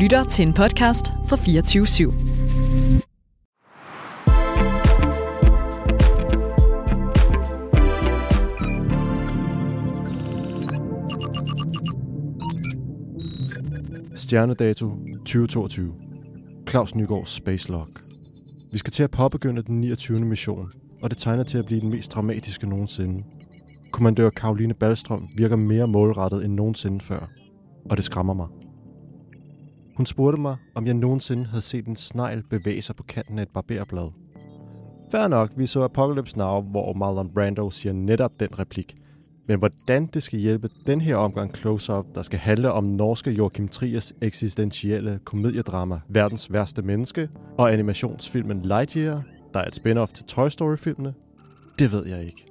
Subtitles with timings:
[0.00, 2.12] lytter til en podcast fra 24 /7.
[14.14, 15.92] Stjernedato 2022.
[16.68, 17.86] Claus Nygaards Space Log.
[18.72, 20.20] Vi skal til at påbegynde den 29.
[20.20, 20.66] mission,
[21.02, 23.22] og det tegner til at blive den mest dramatiske nogensinde.
[23.90, 27.30] Kommandør Karoline Ballstrøm virker mere målrettet end nogensinde før,
[27.90, 28.46] og det skræmmer mig.
[30.00, 33.42] Hun spurgte mig, om jeg nogensinde havde set en snegl bevæge sig på kanten af
[33.42, 34.10] et barberblad.
[35.10, 38.96] Fær nok, vi så Apocalypse Now, hvor Marlon Brando siger netop den replik.
[39.48, 43.68] Men hvordan det skal hjælpe den her omgang close-up, der skal handle om norske Joachim
[43.68, 49.22] Triers eksistentielle komediedrama Verdens værste menneske og animationsfilmen Lightyear,
[49.54, 51.14] der er et spin-off til Toy Story-filmene,
[51.78, 52.46] det ved jeg ikke.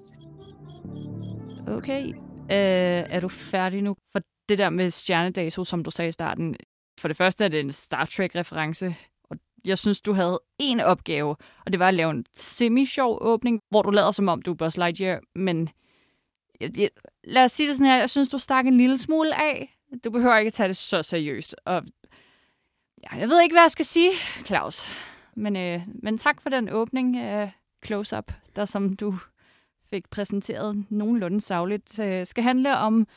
[1.68, 2.08] Okay.
[2.52, 3.96] Øh, er du færdig nu?
[4.12, 6.56] For det der med stjernedato, som du sagde i starten,
[7.00, 8.96] for det første er det en Star Trek-reference,
[9.30, 13.62] og jeg synes, du havde en opgave, og det var at lave en semi-sjov åbning,
[13.70, 15.70] hvor du lader som om, du er Buzz Lightyear, men
[16.60, 16.90] jeg, jeg,
[17.24, 19.76] lad os sige det sådan her, jeg synes, du stak en lille smule af.
[20.04, 21.56] Du behøver ikke at tage det så seriøst.
[21.66, 21.84] Og
[23.04, 24.12] ja, jeg ved ikke, hvad jeg skal sige,
[24.46, 24.86] Claus.
[25.36, 27.50] Men, øh, men tak for den åbning øh,
[27.86, 29.16] close-up, der som du
[29.90, 33.08] fik præsenteret nogenlunde savligt, øh, skal handle om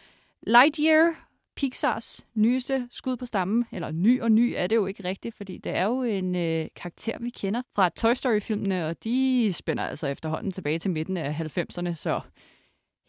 [0.46, 3.64] Lightyear, Pixars nyeste skud på stammen.
[3.72, 6.68] Eller ny og ny er det jo ikke rigtigt, fordi det er jo en øh,
[6.76, 11.58] karakter, vi kender fra Toy Story-filmene, og de spænder altså efterhånden tilbage til midten af
[11.58, 12.20] 90'erne, så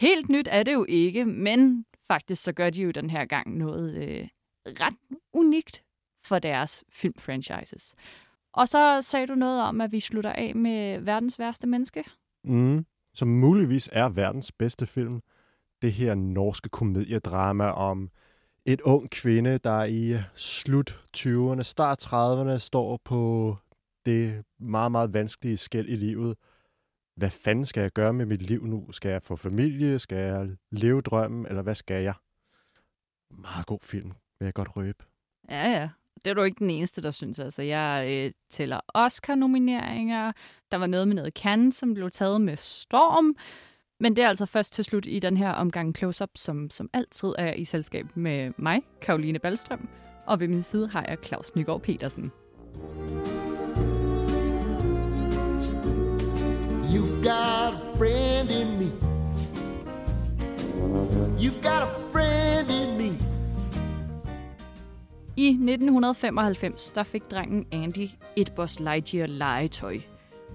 [0.01, 3.57] Helt nyt er det jo ikke, men faktisk så gør de jo den her gang
[3.57, 4.27] noget øh,
[4.65, 4.95] ret
[5.33, 5.83] unikt
[6.25, 7.95] for deres filmfranchises.
[8.53, 12.03] Og så sagde du noget om, at vi slutter af med verdens værste menneske.
[12.43, 15.21] Mm, som muligvis er verdens bedste film.
[15.81, 18.09] Det her norske komediedrama om
[18.65, 23.55] et ung kvinde, der i slut 20'erne, start 30'erne står på
[24.05, 26.37] det meget, meget vanskelige skæld i livet,
[27.15, 28.91] hvad fanden skal jeg gøre med mit liv nu?
[28.91, 29.99] Skal jeg få familie?
[29.99, 31.45] Skal jeg leve drømmen?
[31.45, 32.13] Eller hvad skal jeg?
[33.31, 35.05] Meget god film, vil jeg godt røbe.
[35.49, 35.89] Ja, ja.
[36.25, 37.39] Det er du ikke den eneste, der synes.
[37.39, 40.31] Altså, jeg øh, tæller Oscar-nomineringer.
[40.71, 43.35] Der var noget med noget Cannes, som blev taget med storm.
[44.03, 47.33] Men det er altså først til slut i den her omgang close-up, som, som altid
[47.37, 49.87] er i selskab med mig, Karoline Ballstrøm.
[50.25, 52.31] Og ved min side har jeg Claus Nygaard Petersen.
[56.93, 58.91] You've got a friend in me.
[61.39, 63.17] You've got a friend in me.
[65.37, 70.12] I 1995 der fik drengen Andy et Buzz Lightyear legetøj.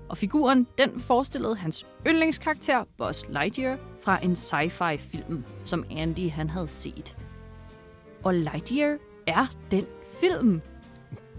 [0.08, 6.50] Og figuren den forestillede hans yndlingskarakter Buzz Lightyear fra en sci-fi film, som Andy han
[6.50, 7.16] havde set.
[8.24, 8.96] Og Lightyear
[9.26, 9.84] er den
[10.20, 10.60] film.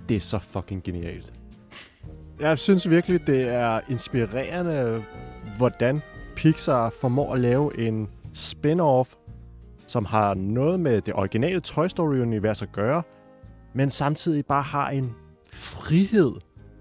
[0.09, 1.33] Det er så fucking genialt.
[2.39, 5.03] Jeg synes virkelig, det er inspirerende,
[5.57, 6.01] hvordan
[6.35, 9.15] Pixar formår at lave en spin-off,
[9.87, 13.03] som har noget med det originale Toy Story-univers at gøre,
[13.73, 15.15] men samtidig bare har en
[15.53, 16.31] frihed,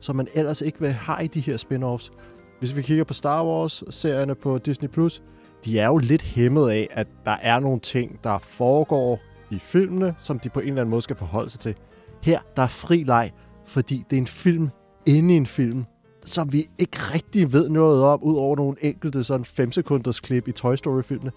[0.00, 2.10] som man ellers ikke vil have i de her spin-offs.
[2.58, 5.22] Hvis vi kigger på Star Wars-serierne på Disney+, Plus,
[5.64, 9.20] de er jo lidt hæmmet af, at der er nogle ting, der foregår
[9.50, 11.74] i filmene, som de på en eller anden måde skal forholde sig til.
[12.22, 13.32] Her, der er fri leg,
[13.66, 14.68] fordi det er en film
[15.06, 15.84] inde i en film,
[16.24, 20.48] som vi ikke rigtig ved noget om, ud over nogle enkelte sådan 5 sekunders klip
[20.48, 21.32] i Toy Story-filmene.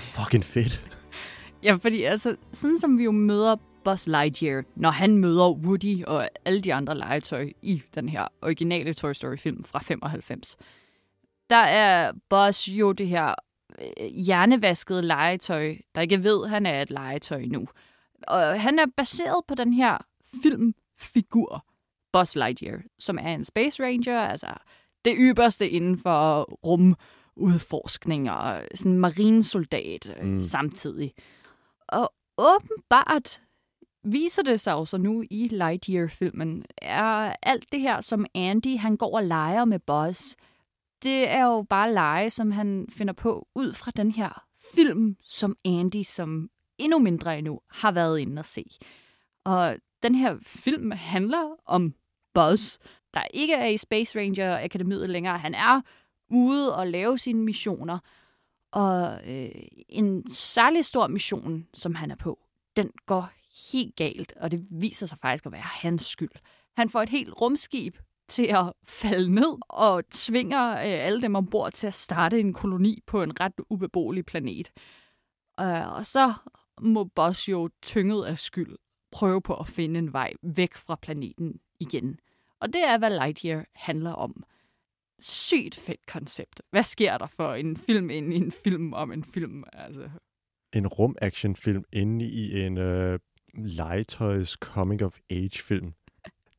[0.00, 0.84] Fucking fedt.
[1.62, 6.28] Ja, fordi altså, sådan som vi jo møder Buzz Lightyear, når han møder Woody og
[6.44, 10.56] alle de andre legetøj i den her originale Toy Story-film fra 95,
[11.50, 13.34] der er Buzz jo det her
[13.78, 17.66] øh, hjernevaskede legetøj, der ikke ved, han er et legetøj nu.
[18.28, 19.98] Og han er baseret på den her
[20.42, 21.64] filmfigur,
[22.12, 24.54] Buzz Lightyear, som er en Space Ranger, altså
[25.04, 30.40] det ypperste inden for rumudforskning og sådan en marinesoldat øh, mm.
[30.40, 31.12] samtidig.
[31.88, 33.40] Og åbenbart
[34.12, 39.16] viser det sig også nu i Lightyear-filmen, er alt det her, som Andy han går
[39.16, 40.34] og leger med Buzz,
[41.02, 44.44] det er jo bare lege, som han finder på ud fra den her
[44.74, 48.64] film, som Andy, som endnu mindre endnu, har været inde at se.
[49.44, 51.94] Og den her film handler om
[52.34, 52.78] Buzz,
[53.14, 55.38] der ikke er i Space Ranger Akademiet længere.
[55.38, 55.80] Han er
[56.30, 57.98] ude og lave sine missioner.
[58.72, 59.50] Og øh,
[59.88, 62.38] en særlig stor mission, som han er på,
[62.76, 63.30] den går
[63.72, 66.30] helt galt, og det viser sig faktisk at være hans skyld.
[66.76, 67.96] Han får et helt rumskib
[68.28, 73.02] til at falde ned og tvinger øh, alle dem ombord til at starte en koloni
[73.06, 74.70] på en ret ubeboelig planet.
[75.60, 76.32] Øh, og så
[76.80, 78.76] må Boss jo tynget af skyld
[79.12, 82.18] prøve på at finde en vej væk fra planeten igen.
[82.60, 84.44] Og det er, hvad Lightyear handler om.
[85.18, 86.62] Sygt fedt koncept.
[86.70, 89.64] Hvad sker der for en film ind i en film om en film?
[89.72, 90.10] Altså,
[90.72, 93.18] En rum-action-film inde i en øh,
[93.58, 95.92] legetøjs coming-of-age-film.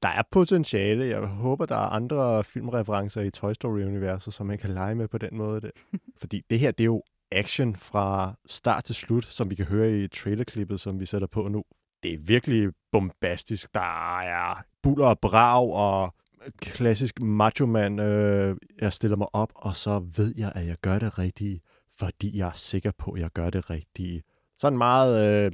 [0.01, 1.07] Der er potentiale.
[1.07, 5.17] Jeg håber, der er andre filmreferencer i Toy Story-universet, som man kan lege med på
[5.17, 5.71] den måde.
[6.21, 9.91] Fordi det her, det er jo action fra start til slut, som vi kan høre
[9.91, 11.63] i trailerklippet, som vi sætter på nu.
[12.03, 13.73] Det er virkelig bombastisk.
[13.73, 16.13] Der er buller og brag og
[16.61, 17.99] klassisk macho man.
[17.99, 21.61] Øh, jeg stiller mig op, og så ved jeg, at jeg gør det rigtige,
[21.97, 24.23] fordi jeg er sikker på, at jeg gør det rigtige.
[24.57, 25.51] Sådan meget øh,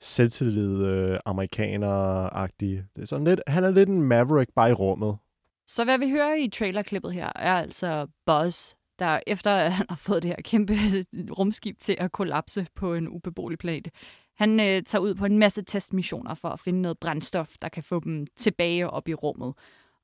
[0.00, 2.84] selvtillid øh, amerikaner-agtig.
[2.96, 5.16] Det er sådan lidt, han er lidt en maverick bare i rummet.
[5.66, 9.96] Så hvad vi hører i trailerklippet her, er altså Buzz, der efter at han har
[9.96, 10.74] fået det her kæmpe
[11.38, 13.88] rumskib til at kollapse på en ubeboelig planet,
[14.36, 17.82] han øh, tager ud på en masse testmissioner for at finde noget brændstof, der kan
[17.82, 19.54] få dem tilbage op i rummet.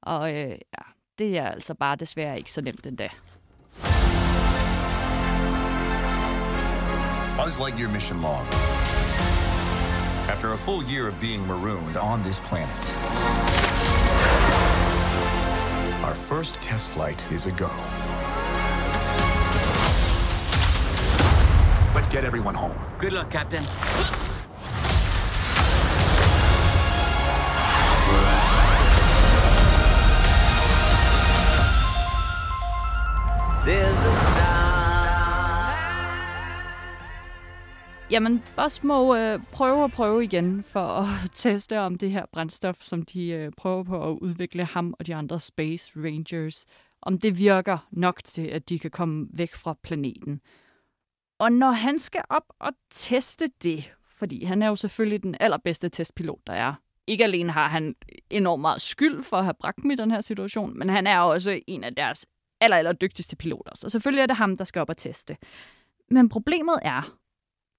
[0.02, 0.82] Og øh, ja,
[1.18, 3.08] det er altså bare desværre ikke så nemt endda.
[7.38, 8.81] Buzz Lightyear mission log.
[10.32, 12.74] After a full year of being marooned on this planet,
[16.02, 17.70] our first test flight is a go.
[21.94, 22.82] Let's get everyone home.
[22.96, 23.62] Good luck, Captain.
[33.66, 34.51] There's a star.
[38.12, 42.76] Jamen, Buzz må øh, prøve og prøve igen for at teste om det her brændstof,
[42.80, 46.66] som de øh, prøver på at udvikle ham og de andre Space Rangers,
[47.02, 50.40] om det virker nok til, at de kan komme væk fra planeten.
[51.38, 55.88] Og når han skal op og teste det, fordi han er jo selvfølgelig den allerbedste
[55.88, 56.74] testpilot, der er.
[57.06, 57.94] Ikke alene har han
[58.30, 61.18] enormt meget skyld for at have bragt dem i den her situation, men han er
[61.18, 62.26] også en af deres
[62.60, 63.72] aller, aller dygtigste piloter.
[63.74, 65.36] Så selvfølgelig er det ham, der skal op og teste.
[66.10, 67.18] Men problemet er,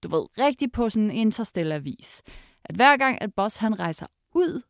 [0.03, 2.21] du ved, rigtig på sådan en interstellar vis,
[2.63, 4.61] at hver gang, at Boss han rejser ud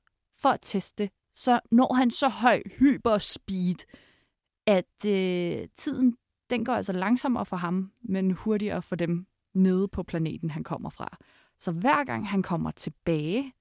[0.41, 3.85] for at teste, så når han så høj hyperspeed,
[4.67, 6.17] at øh, tiden
[6.49, 10.89] den går altså langsommere for ham, men hurtigere for dem nede på planeten, han kommer
[10.89, 11.17] fra.
[11.59, 13.53] Så hver gang han kommer tilbage,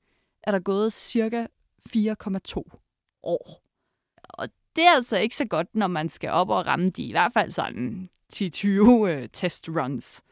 [0.42, 1.46] er der gået cirka
[1.88, 2.62] 4,2
[3.22, 3.62] år.
[4.22, 7.12] Og det er altså ikke så godt, når man skal op og ramme de i
[7.12, 10.22] hvert fald sådan 10-20 øh, testruns.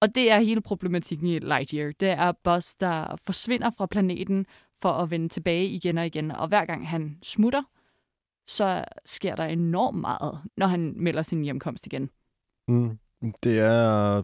[0.00, 1.92] Og det er hele problematikken i Lightyear.
[2.00, 4.46] Det er Buzz, der forsvinder fra planeten
[4.82, 6.30] for at vende tilbage igen og igen.
[6.30, 7.62] Og hver gang han smutter,
[8.46, 12.10] så sker der enormt meget, når han melder sin hjemkomst igen.
[12.68, 12.98] Mm.
[13.42, 14.22] Det er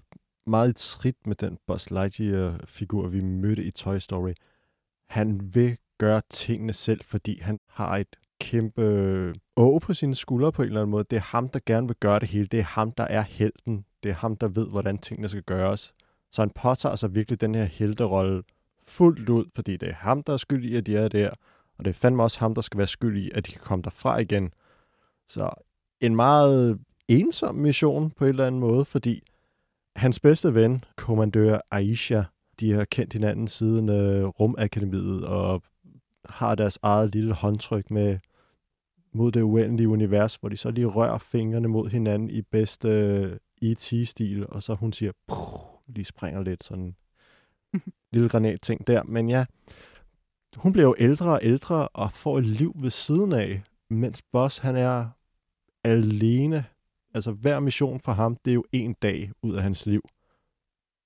[0.51, 4.33] meget trit med den Buzz Lightyear-figur, vi mødte i Toy Story.
[5.09, 10.63] Han vil gøre tingene selv, fordi han har et kæmpe å på sine skuldre på
[10.63, 11.05] en eller anden måde.
[11.11, 12.47] Det er ham, der gerne vil gøre det hele.
[12.47, 13.85] Det er ham, der er helten.
[14.07, 15.95] Det er ham, der ved, hvordan tingene skal gøres.
[16.33, 18.43] Så han påtager sig virkelig den her helterolle
[18.87, 21.31] fuldt ud, fordi det er ham, der er skyld i, at de er der.
[21.79, 23.83] Og det er fandme også ham, der skal være skyld i, at de kan komme
[23.83, 24.51] derfra igen.
[25.29, 25.51] Så
[26.01, 29.23] en meget ensom mission på en eller anden måde, fordi
[29.97, 32.23] hans bedste ven, kommandør Aisha,
[32.61, 35.63] de har kendt hinanden siden øh, Rumakademiet og
[36.25, 38.19] har deres eget lille håndtryk med
[39.13, 44.47] mod det uendelige univers, hvor de så lige rører fingrene mod hinanden i bedste E.T.-stil,
[44.49, 45.13] og så hun siger,
[45.87, 46.97] lige springer lidt sådan en
[48.13, 49.03] lille granatting der.
[49.03, 49.45] Men ja,
[50.57, 54.59] hun bliver jo ældre og ældre og får et liv ved siden af, mens Boss
[54.59, 55.09] han er
[55.85, 56.65] alene.
[57.15, 60.03] Altså hver mission for ham, det er jo en dag ud af hans liv.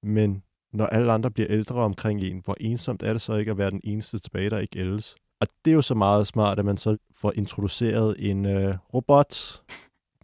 [0.03, 0.43] Men
[0.73, 3.71] når alle andre bliver ældre omkring en, hvor ensomt er det så ikke at være
[3.71, 5.17] den eneste tilbage, der ikke ældes?
[5.41, 9.63] Og det er jo så meget smart, at man så får introduceret en øh, robot.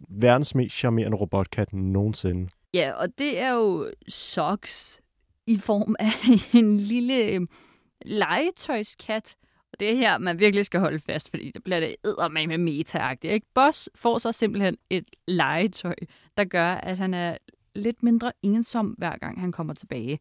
[0.09, 2.49] Verdens mest charmerende robotkat nogensinde.
[2.73, 5.01] Ja, og det er jo Socks
[5.47, 6.11] i form af
[6.59, 7.49] en lille øhm,
[8.05, 9.35] legetøjskat.
[9.73, 12.57] Og det er her, man virkelig skal holde fast, fordi det bliver det eddermame med
[12.57, 13.47] meta ikke?
[13.55, 15.95] Boss får så simpelthen et legetøj,
[16.37, 17.37] der gør, at han er
[17.75, 20.19] lidt mindre ensom, hver gang han kommer tilbage.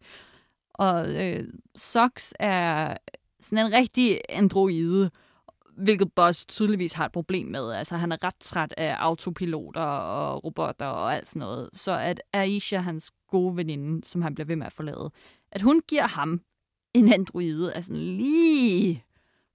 [0.75, 1.45] Og øh,
[1.77, 2.97] Socks er
[3.41, 5.11] sådan en rigtig androide,
[5.77, 7.73] hvilket Boss tydeligvis har et problem med.
[7.73, 11.71] Altså, han er ret træt af autopiloter og robotter og alt sådan noget.
[11.73, 15.11] Så at Aisha, hans gode veninde, som han bliver ved med at forlade,
[15.53, 16.41] at hun giver ham
[16.95, 19.05] en androide, altså lige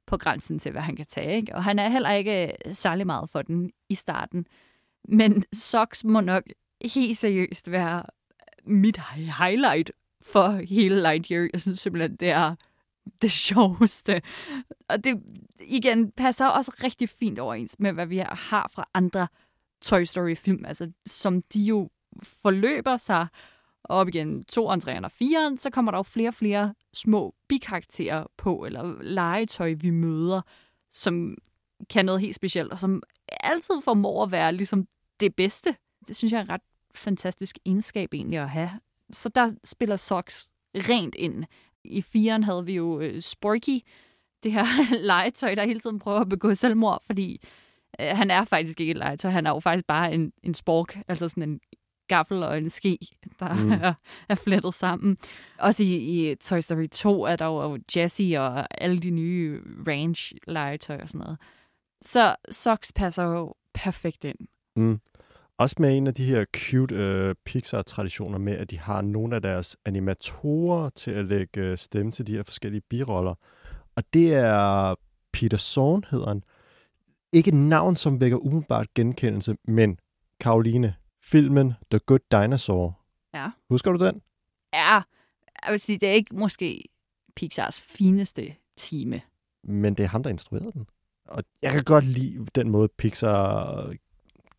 [0.08, 1.36] på grænsen til, hvad han kan tage.
[1.36, 1.56] Ikke?
[1.56, 4.46] Og han er heller ikke øh, særlig meget for den i starten.
[5.08, 6.44] Men Socks må nok
[6.86, 8.04] helt seriøst være
[8.66, 9.00] mit
[9.40, 11.50] highlight for hele Lightyear.
[11.54, 12.56] Jeg synes simpelthen, det er
[13.22, 14.22] det sjoveste.
[14.90, 15.24] Og det,
[15.60, 19.28] igen, passer også rigtig fint overens med, hvad vi har fra andre
[19.82, 21.90] Toy Story-film, altså som de jo
[22.24, 23.28] forløber sig
[23.84, 28.26] op igen 2, 3 og 4, så kommer der jo flere og flere små bikarakterer
[28.38, 30.42] på, eller legetøj, vi møder,
[30.92, 31.38] som
[31.90, 34.88] kan noget helt specielt, og som altid formår at være ligesom
[35.20, 35.76] det bedste.
[36.08, 36.62] Det synes jeg er en ret
[36.96, 38.70] fantastisk egenskab egentlig at have.
[39.12, 41.46] Så der spiller Socks rent ind.
[41.84, 43.80] I firen havde vi jo uh, Sporky,
[44.44, 44.66] det her
[45.12, 47.42] legetøj, der hele tiden prøver at begå selvmord, fordi
[48.00, 49.32] uh, han er faktisk ikke et legetøj.
[49.32, 51.60] Han er jo faktisk bare en, en spork, altså sådan en
[52.08, 52.98] gaffel og en ske,
[53.40, 53.72] der mm.
[53.88, 53.94] er,
[54.30, 55.18] er flettet sammen.
[55.60, 55.96] Også i,
[56.32, 61.20] i Toy Story 2 er der jo Jessie og alle de nye ranch-legetøj og sådan
[61.20, 61.38] noget.
[62.02, 64.38] Så Socks passer jo perfekt ind.
[64.76, 65.00] Mm.
[65.62, 69.42] Også med en af de her cute øh, Pixar-traditioner med, at de har nogle af
[69.42, 73.36] deres animatorer til at lægge øh, stemme til de her forskellige biroller.
[73.96, 74.96] Og det er
[75.34, 76.44] Peter Zorn, hedder han.
[77.34, 80.00] Ikke et navn, som vækker umiddelbart genkendelse, men
[80.40, 83.00] Karoline, filmen The Good Dinosaur.
[83.34, 83.50] Ja.
[83.70, 84.22] Husker du den?
[84.74, 85.02] Ja,
[85.66, 86.84] jeg vil sige, det er ikke måske
[87.36, 89.22] Pixars fineste time.
[89.64, 90.88] Men det er ham, der instruerede den.
[91.26, 93.94] Og jeg kan godt lide den måde, Pixar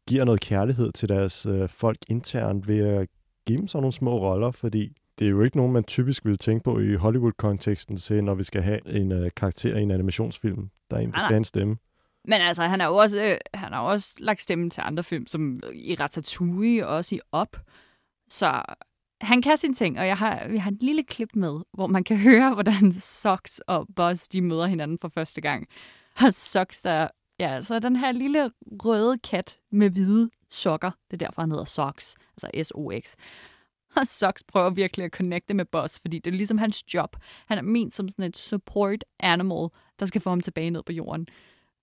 [0.08, 3.08] giver noget kærlighed til deres øh, folk internt ved at
[3.46, 6.38] give dem sådan nogle små roller, fordi det er jo ikke nogen, man typisk vil
[6.38, 10.70] tænke på i Hollywood-konteksten til, når vi skal have en øh, karakter i en animationsfilm,
[10.90, 11.76] der er en, der skal en stemme.
[12.24, 15.26] Men altså, han har jo også, øh, han har også lagt stemme til andre film,
[15.26, 17.56] som i Ratatouille og også i Op.
[18.28, 18.62] Så
[19.20, 22.04] han kan sine ting, og jeg har, vi har et lille klip med, hvor man
[22.04, 25.68] kan høre, hvordan Sox og Buzz de møder hinanden for første gang.
[26.26, 27.08] Og Sox, der
[27.42, 28.50] Ja, så den her lille
[28.84, 33.14] røde kat med hvide sokker, det er derfor, han hedder Sox, altså S-O-X.
[33.96, 37.16] Og Sox prøver virkelig at connecte med Buzz, fordi det er ligesom hans job.
[37.46, 39.68] Han er ment som sådan et support animal,
[40.00, 41.26] der skal få ham tilbage ned på jorden.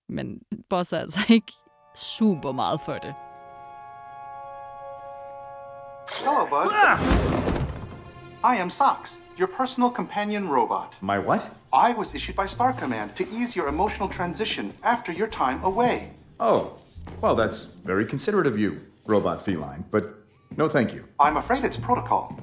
[0.08, 0.40] Men
[0.70, 1.52] Buzz er altså ikke
[1.96, 3.14] super meget for det.
[6.18, 7.49] Hello, Buzz.
[8.42, 10.94] I am Socks, your personal companion robot.
[11.02, 11.46] My what?
[11.74, 16.10] I was issued by Star Command to ease your emotional transition after your time away.
[16.38, 16.72] Oh,
[17.20, 20.04] well, that's very considerate of you, robot feline, but
[20.56, 21.06] no thank you.
[21.18, 22.40] I'm afraid it's protocol.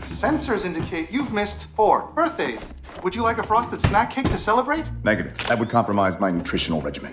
[0.00, 2.72] Sensors indicate you've missed four birthdays.
[3.02, 4.84] Would you like a frosted snack cake to celebrate?
[5.02, 5.36] Negative.
[5.48, 7.12] That would compromise my nutritional regimen.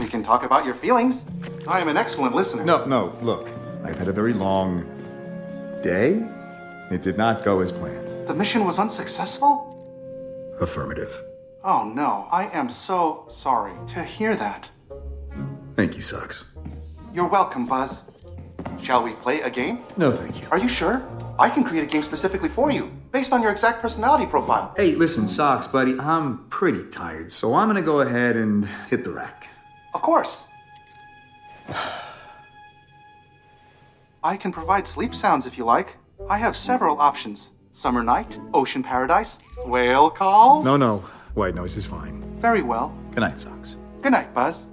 [0.00, 1.26] We can talk about your feelings.
[1.66, 2.64] I am an excellent listener.
[2.64, 3.48] No, no, look.
[3.82, 4.84] I've had a very long
[5.82, 6.24] day.
[6.90, 8.28] It did not go as planned.
[8.28, 9.72] The mission was unsuccessful?
[10.60, 11.22] Affirmative.
[11.64, 14.70] Oh no, I am so sorry to hear that.
[15.74, 16.44] Thank you, Socks.
[17.12, 18.04] You're welcome, Buzz.
[18.80, 19.80] Shall we play a game?
[19.96, 20.46] No, thank you.
[20.50, 21.04] Are you sure?
[21.38, 24.72] I can create a game specifically for you, based on your exact personality profile.
[24.76, 29.10] Hey, listen, Socks, buddy, I'm pretty tired, so I'm gonna go ahead and hit the
[29.10, 29.48] rack.
[29.92, 30.44] Of course.
[34.22, 35.96] I can provide sleep sounds if you like.
[36.20, 37.52] I have several options.
[37.72, 40.64] Summer night, ocean paradise, whale calls.
[40.64, 41.02] No, no.
[41.34, 42.24] White noise is fine.
[42.40, 42.90] Very well.
[43.12, 43.78] Good night, Socks.
[44.02, 44.66] Good night, Buzz.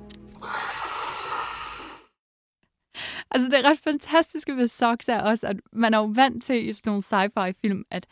[3.31, 6.67] Altså, det er ret fantastiske ved Sox er også, at man er jo vant til
[6.67, 8.07] i sådan nogle sci-fi-film, at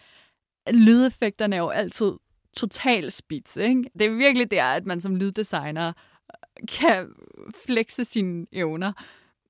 [0.71, 2.11] lydeffekterne er jo altid
[2.57, 3.83] total spids, ikke?
[3.99, 5.93] Det er virkelig der, at man som lyddesigner
[6.67, 7.13] kan
[7.65, 8.93] flexe sine evner.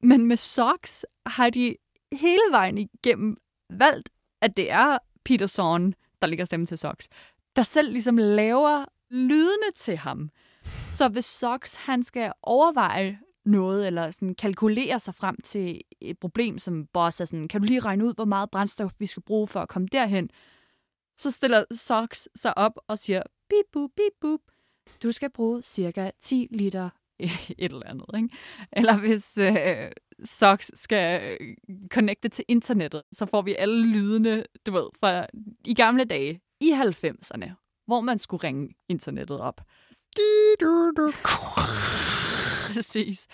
[0.03, 1.75] Men med Sox har de
[2.13, 3.38] hele vejen igennem
[3.80, 4.10] valgt,
[4.42, 7.08] at det er Peter Zorn, der ligger stemme til Sox,
[7.56, 10.30] der selv ligesom laver lydene til ham.
[10.90, 16.58] Så hvis Sox han skal overveje noget, eller sådan kalkulere sig frem til et problem,
[16.58, 19.48] som boss er sådan, kan du lige regne ud, hvor meget brændstof vi skal bruge
[19.48, 20.30] for at komme derhen?
[21.18, 24.40] Så stiller Sox sig op og siger, bip, bup, bip, bup.
[25.04, 26.90] Du skal bruge cirka 10 liter
[27.58, 28.30] et eller andet, ikke?
[28.72, 29.92] Eller hvis øh,
[30.24, 31.38] Sox skal
[31.90, 35.25] connecte til internettet, så får vi alle lydene, du ved, fra
[35.66, 37.50] i gamle dage, i 90'erne,
[37.88, 39.62] hvor man skulle ringe internettet op.
[42.74, 43.28] Præcis.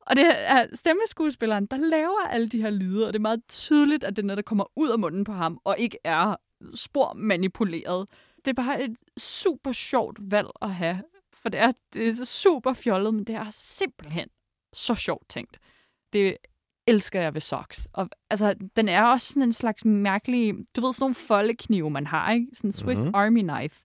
[0.00, 4.04] Og det er stemmeskuespilleren, der laver alle de her lyde, og det er meget tydeligt,
[4.04, 6.36] at det er noget, der kommer ud af munden på ham, og ikke er
[6.74, 8.08] spor manipuleret.
[8.44, 11.02] Det er bare et super sjovt valg at have,
[11.42, 14.28] for det er, det er super fjollet, men det er simpelthen
[14.72, 15.58] så sjovt tænkt.
[16.12, 16.36] Det
[16.86, 17.88] elsker jeg ved socks.
[17.92, 22.06] Og altså, den er også sådan en slags mærkelig, du ved, sådan nogle foldeknive, man
[22.06, 22.46] har, ikke?
[22.54, 23.14] Sådan en Swiss mm-hmm.
[23.14, 23.84] Army knife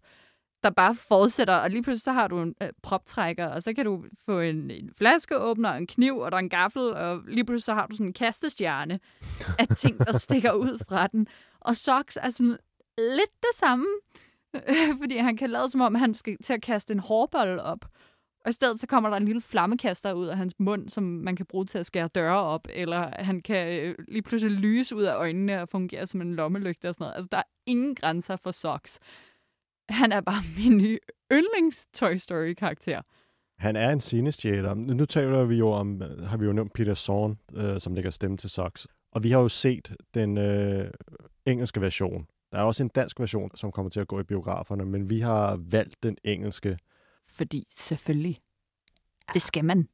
[0.64, 3.86] der bare fortsætter, og lige pludselig så har du en øh, proptrækker, og så kan
[3.86, 7.64] du få en, en flaskeåbner, en kniv, og der er en gaffel, og lige pludselig
[7.64, 9.00] så har du sådan en kastestjerne
[9.60, 11.28] af ting, der stikker ud fra den.
[11.60, 12.58] Og socks er sådan
[12.98, 13.86] lidt det samme,
[15.02, 17.86] Fordi han kan lade som om, han skal til at kaste en hårbold op.
[18.46, 21.36] Og i stedet så kommer der en lille flammekaster ud af hans mund, som man
[21.36, 22.68] kan bruge til at skære døre op.
[22.70, 26.90] Eller han kan øh, lige pludselig lyse ud af øjnene og fungere som en lommelygte
[26.90, 27.16] og sådan noget.
[27.16, 29.00] Altså, der er ingen grænser for Socks.
[29.90, 31.00] Han er bare min nye
[31.32, 33.02] yndlings Toy Story-karakter.
[33.60, 34.74] Han er en scenestjæler.
[34.74, 38.38] Nu taler vi jo om, har vi jo nævnt Peter Sorn, øh, som lægger stemme
[38.38, 38.86] til Sox.
[39.12, 40.92] Og vi har jo set den øh,
[41.46, 42.28] engelske version.
[42.52, 45.20] Der er også en dansk version, som kommer til at gå i biograferne, men vi
[45.20, 46.78] har valgt den engelske.
[47.28, 48.40] Fordi selvfølgelig,
[49.34, 49.88] det skal man.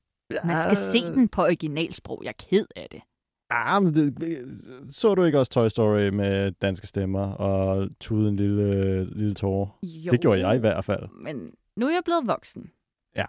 [0.45, 2.21] Man skal se den på originalsprog.
[2.23, 3.01] Jeg er ked af det.
[3.49, 8.35] Ah, men det, så du ikke også Toy Story med danske stemmer og tude en
[8.35, 9.79] lille, lille tårer?
[9.83, 11.09] Jo, Det gjorde jeg i hvert fald.
[11.23, 12.71] Men nu er jeg blevet voksen.
[13.15, 13.25] Ja.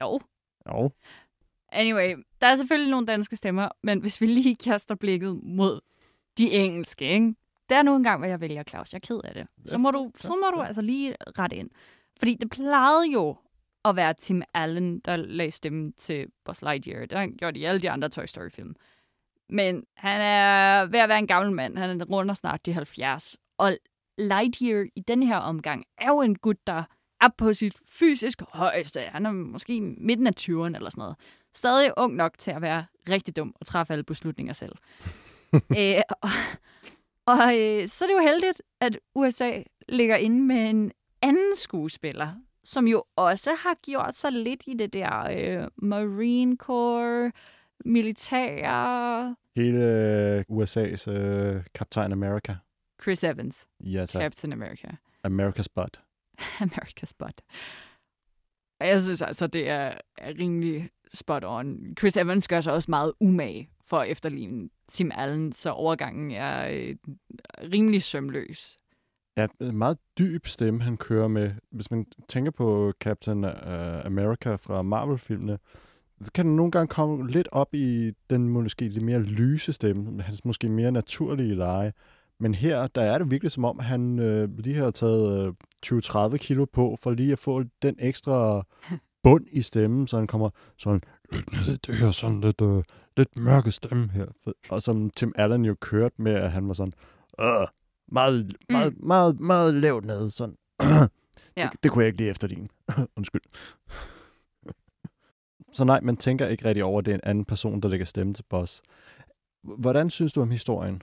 [0.00, 0.20] Jo.
[0.68, 0.90] Jo.
[1.68, 5.80] Anyway, der er selvfølgelig nogle danske stemmer, men hvis vi lige kaster blikket mod
[6.38, 7.34] de engelske, ikke?
[7.68, 8.92] Det er nu engang, hvad jeg vælger, Claus.
[8.92, 9.46] Jeg er ked af det.
[9.66, 11.70] Så må du, så må du altså lige rette ind.
[12.18, 13.36] Fordi det plejede jo
[13.84, 17.00] at være Tim Allen, der lagde stemme til Buzz Lightyear.
[17.00, 18.74] Det har han gjort i alle de andre Toy Story-film.
[19.48, 21.78] Men han er ved at være en gammel mand.
[21.78, 23.36] Han er runder snart de 70.
[23.58, 23.76] Og
[24.18, 26.82] Lightyear i den her omgang er jo en gut, der
[27.20, 29.00] er på sit fysisk højeste.
[29.00, 31.16] Han er måske midten af 20'erne eller sådan noget.
[31.54, 34.72] Stadig ung nok til at være rigtig dum og træffe alle beslutninger selv.
[35.76, 36.28] Æ, og
[37.26, 40.92] og øh, så er det jo heldigt, at USA ligger inde med en
[41.22, 45.28] anden skuespiller, som jo også har gjort sig lidt i det der
[45.62, 47.32] øh, Marine Corps,
[47.84, 49.36] militære...
[49.56, 52.56] Hele øh, USA's øh, Captain America.
[53.02, 54.22] Chris Evans, Ja, tak.
[54.22, 54.88] Captain America.
[55.26, 56.00] America's butt.
[56.66, 57.42] America's butt.
[58.80, 61.94] Og jeg synes altså, det er, er rimelig spot on.
[61.98, 66.68] Chris Evans gør sig også meget umage for at efterligne Tim Allen, så overgangen er
[66.68, 66.96] øh,
[67.72, 68.78] rimelig sømløs.
[69.36, 71.50] Ja, en meget dyb stemme, han kører med.
[71.70, 75.58] Hvis man tænker på Captain uh, America fra Marvel-filmene,
[76.20, 80.22] så kan den nogle gange komme lidt op i den måske lidt mere lyse stemme,
[80.22, 81.92] hans måske mere naturlige leje.
[82.40, 85.54] Men her, der er det virkelig som om, han øh, lige har taget øh,
[85.86, 88.66] 20-30 kilo på, for lige at få den ekstra
[89.24, 91.00] bund i stemmen, så han kommer sådan
[91.32, 92.82] lidt ned det her, sådan lidt, øh,
[93.16, 94.26] lidt mørke stemme her.
[94.68, 96.92] Og som Tim Allen jo kørte med, at han var sådan,
[97.40, 97.66] øh,
[98.08, 99.06] meget, meget, mm.
[99.06, 100.56] meget, meget lavt nede, sådan.
[101.56, 101.68] Ja.
[101.72, 102.68] det, det kunne jeg ikke lige efterligne.
[103.16, 103.42] Undskyld.
[105.72, 108.06] så nej, man tænker ikke rigtig over, at det er en anden person, der lægger
[108.06, 108.82] stemme til Boss.
[109.62, 111.02] Hvordan synes du om historien?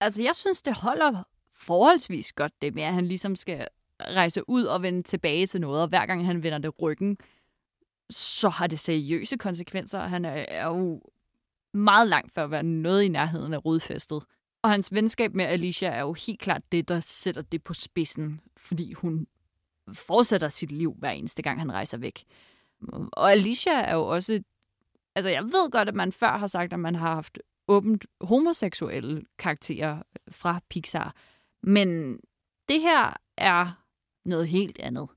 [0.00, 1.22] Altså, jeg synes, det holder
[1.60, 3.68] forholdsvis godt det med, at han ligesom skal
[4.00, 7.18] rejse ud og vende tilbage til noget, og hver gang han vender det ryggen,
[8.10, 10.00] så har det seriøse konsekvenser.
[10.00, 11.02] Han er, er jo
[11.74, 14.24] meget langt for at være noget i nærheden af rodfæstet.
[14.62, 18.40] Og hans venskab med Alicia er jo helt klart det, der sætter det på spidsen,
[18.56, 19.26] fordi hun
[19.92, 22.24] fortsætter sit liv hver eneste gang, han rejser væk.
[23.12, 24.42] Og Alicia er jo også...
[25.14, 29.22] Altså, jeg ved godt, at man før har sagt, at man har haft åbent homoseksuelle
[29.38, 31.14] karakterer fra Pixar.
[31.62, 32.18] Men
[32.68, 33.84] det her er
[34.24, 35.08] noget helt andet.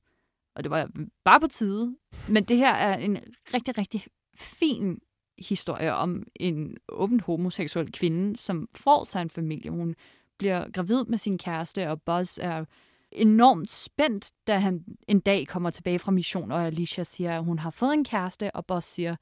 [0.56, 0.90] Og det var
[1.26, 1.96] bare på tide.
[2.30, 3.18] Men det her er en
[3.54, 5.00] rigtig, rigtig fin
[5.40, 9.72] historie om en åbent homoseksuel kvinde, som får sig en familie.
[9.72, 9.96] Hun
[10.40, 12.66] bliver gravid med sin kæreste, og Buzz er
[13.12, 17.60] enormt spændt, da han en dag kommer tilbage fra mission, og Alicia siger, at hun
[17.60, 19.16] har fået en kæreste, og Buzz siger,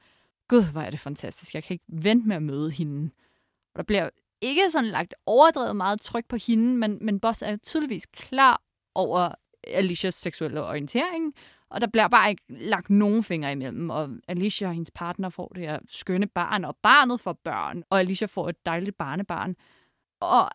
[0.47, 3.09] gud, hvor er det fantastisk, jeg kan ikke vente med at møde hende.
[3.73, 4.09] Og der bliver
[4.41, 8.61] ikke sådan lagt overdrevet meget tryk på hende, men, men Buzz er tydeligvis klar
[8.95, 9.35] over
[9.67, 11.33] Alicias seksuelle orientering,
[11.69, 15.47] og der bliver bare ikke lagt nogen fingre imellem, og Alicia og hendes partner får
[15.47, 19.55] det her skønne barn, og barnet får børn, og Alicia får et dejligt barnebarn.
[20.19, 20.49] Og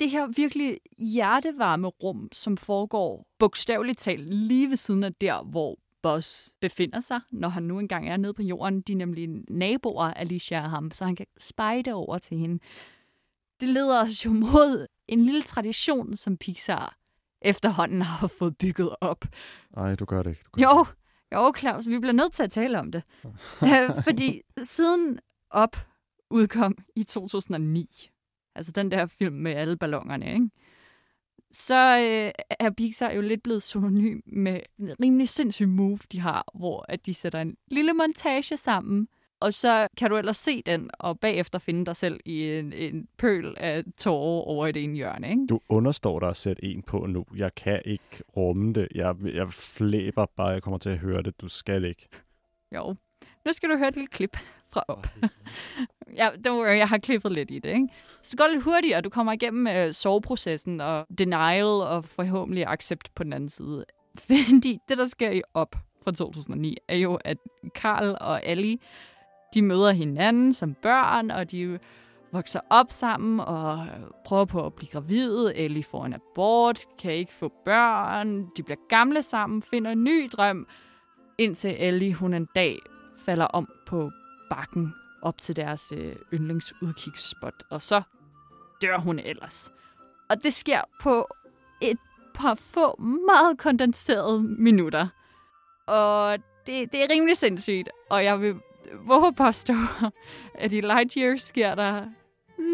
[0.00, 5.78] det her virkelig hjertevarme rum, som foregår bogstaveligt talt lige ved siden af der, hvor
[6.02, 8.80] Boss befinder sig, når han nu engang er nede på jorden.
[8.80, 12.58] De er nemlig naboer, Alicia og ham, så han kan spejde over til hende.
[13.60, 16.96] Det leder os jo mod en lille tradition, som Pixar
[17.44, 19.24] efterhånden har fået bygget op.
[19.76, 20.42] Nej, du gør det ikke.
[20.44, 23.02] Du gør Jo, det jo, Claus, vi bliver nødt til at tale om det.
[23.62, 25.18] Øh, Fordi siden
[25.50, 25.76] op
[26.30, 28.10] udkom i 2009,
[28.54, 30.50] altså den der film med alle ballongerne, ikke?
[31.52, 36.44] så øh, er Pixar jo lidt blevet synonym med en rimelig sindssyg move, de har,
[36.54, 39.08] hvor at de sætter en lille montage sammen,
[39.40, 43.08] og så kan du ellers se den, og bagefter finde dig selv i en, en
[43.18, 45.30] pøl af tårer over i det ene hjørne.
[45.30, 45.46] Ikke?
[45.48, 47.24] Du understår dig at sætte en på nu.
[47.36, 48.88] Jeg kan ikke rumme det.
[48.94, 51.40] Jeg, jeg flæber bare, jeg kommer til at høre det.
[51.40, 52.08] Du skal ikke.
[52.74, 52.94] Jo.
[53.44, 54.36] Nu skal du høre et lille klip
[54.72, 55.06] fra op.
[56.20, 57.88] ja, don't worry, jeg har klippet lidt i det, ikke?
[58.20, 63.14] Så det går lidt hurtigere, du kommer igennem øh, soveprocessen og denial og forhåbentlig accept
[63.14, 63.84] på den anden side.
[64.28, 67.38] Fordi det, der sker i op fra 2009, er jo, at
[67.74, 68.78] Karl og Ellie,
[69.54, 71.78] de møder hinanden som børn, og de
[72.32, 73.86] vokser op sammen og
[74.24, 75.56] prøver på at blive gravide.
[75.56, 78.46] Ellie får en abort, kan ikke få børn.
[78.56, 80.66] De bliver gamle sammen, finder en ny drøm,
[81.38, 82.78] indtil Ellie hun en dag
[83.26, 84.10] falder om på
[84.50, 87.62] bakken op til deres øh, yndlingsudkigsspot.
[87.70, 88.02] Og så
[88.82, 89.72] dør hun ellers.
[90.30, 91.28] Og det sker på
[91.82, 91.98] et
[92.34, 95.08] par få meget kondenserede minutter.
[95.86, 97.88] Og det, det er rimelig sindssygt.
[98.10, 98.54] Og jeg vil
[98.92, 99.74] våge påstå,
[100.54, 102.02] at i Lightyear sker der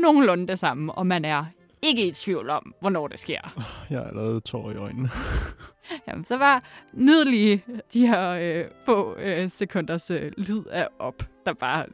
[0.02, 1.44] nogenlunde det samme, og man er
[1.82, 3.62] ikke i tvivl om, hvornår det sker.
[3.90, 5.10] Jeg er allerede tår i øjnene.
[6.08, 11.52] Jamen, så var nydelige de her øh, få øh, sekunders øh, lyd af op, der
[11.52, 11.86] bare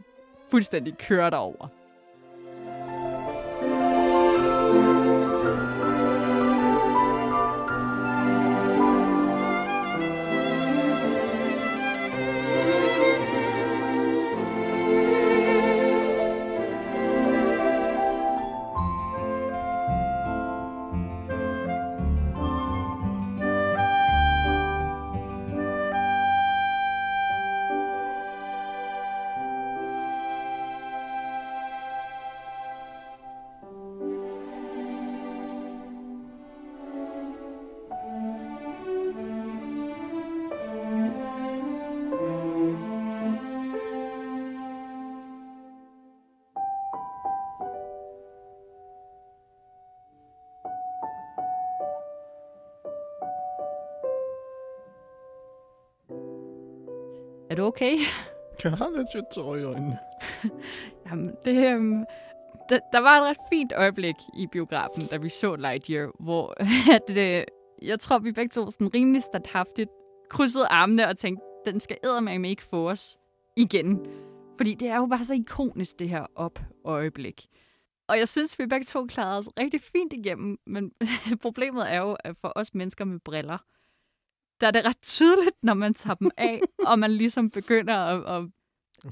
[0.50, 1.68] fuldstændig kører derover.
[57.77, 57.97] Okay?
[58.65, 59.99] Jeg har lidt tår i øjnene.
[61.07, 62.05] Jamen, det, øhm,
[62.69, 66.55] der, der var et ret fint øjeblik i biografen, da vi så Lightyear, hvor
[66.95, 67.45] at det,
[67.83, 69.91] jeg tror, vi begge to sådan rimelig standhaftigt
[70.31, 73.19] krydsede armene og tænkte, den skal eddermame ikke få os
[73.57, 74.07] igen.
[74.57, 77.47] Fordi det er jo bare så ikonisk, det her op-øjeblik.
[78.09, 80.93] Og jeg synes, vi begge to klarede os rigtig fint igennem, men
[81.43, 83.59] problemet er jo, at for os mennesker med briller,
[84.61, 88.42] der er det ret tydeligt, når man tager dem af, og man ligesom begynder at,
[88.42, 88.51] at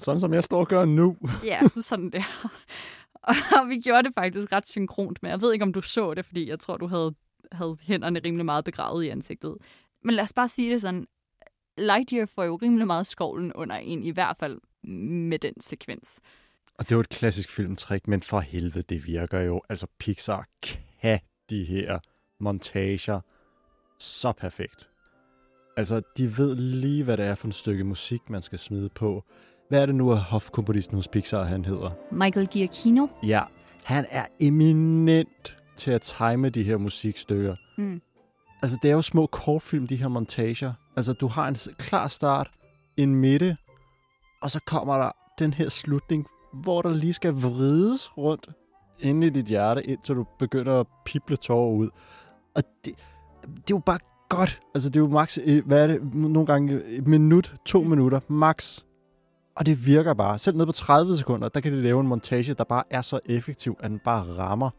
[0.03, 1.17] Sådan som jeg står og gør nu.
[1.45, 2.51] Ja, sådan der.
[3.61, 6.25] Og vi gjorde det faktisk ret synkront, men jeg ved ikke, om du så det,
[6.25, 7.15] fordi jeg tror, du havde,
[7.53, 9.57] havde hænderne rimelig meget begravet i ansigtet.
[10.03, 11.07] Men lad os bare sige det sådan.
[11.79, 14.61] Lightyear får jo rimelig meget skovlen under en, i hvert fald
[15.29, 16.21] med den sekvens.
[16.79, 19.63] Og det er jo et klassisk filmtrik, men for helvede, det virker jo.
[19.69, 21.99] Altså, Pixar kan de her
[22.41, 23.21] montager
[23.99, 24.91] så perfekt.
[25.77, 29.25] Altså, de ved lige, hvad det er for et stykke musik, man skal smide på.
[29.69, 31.91] Hvad er det nu, at hofkomponisten hos Pixar, han hedder?
[32.13, 33.07] Michael Giacchino.
[33.23, 33.43] Ja,
[33.85, 37.57] han er eminent til at time de her musikstykker.
[37.79, 38.01] Mm.
[38.63, 40.73] Altså, det er jo små kortfilm, de her montager.
[40.97, 42.51] Altså, du har en klar start,
[42.97, 43.57] en midte,
[44.43, 48.49] og så kommer der den her slutning, hvor der lige skal vrides rundt
[49.01, 51.91] inde i dit hjerte, indtil du begynder at pible tårer ud.
[52.57, 52.95] Og det,
[53.43, 53.99] det er jo bare
[54.37, 54.61] godt.
[54.75, 58.81] Altså, det er jo max, hvad er det, nogle gange et minut, to minutter, max.
[59.57, 60.39] Og det virker bare.
[60.39, 63.21] Selv ned på 30 sekunder, der kan de lave en montage, der bare er så
[63.25, 64.71] effektiv, at den bare rammer.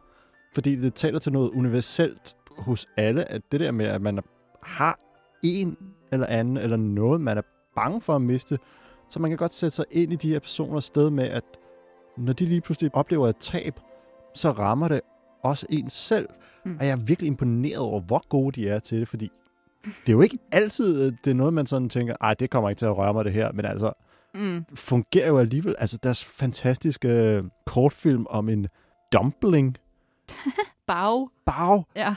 [0.54, 4.20] Fordi det taler til noget universelt hos alle, at det der med, at man
[4.64, 5.00] har
[5.44, 5.78] en
[6.12, 7.42] eller anden, eller noget, man er
[7.76, 8.58] bange for at miste,
[9.10, 11.44] så man kan godt sætte sig ind i de her personers sted med, at
[12.18, 13.80] når de lige pludselig oplever et tab,
[14.34, 15.02] så rammer det
[15.44, 16.30] også en selv.
[16.66, 16.72] Mm.
[16.72, 16.78] Mm.
[16.80, 19.32] Og jeg er virkelig imponeret over, hvor gode de er til det, fordi
[19.86, 22.80] det er jo ikke altid, det er noget, man sådan tænker, ej, det kommer ikke
[22.80, 23.92] til at røre mig det her, men altså,
[24.34, 24.66] Mm.
[24.76, 25.76] fungerer jo alligevel.
[25.80, 28.68] Altså, deres fantastiske øh, kortfilm om en
[29.14, 29.78] dumpling,
[30.88, 31.28] Bag.
[31.46, 32.16] bag, Ja.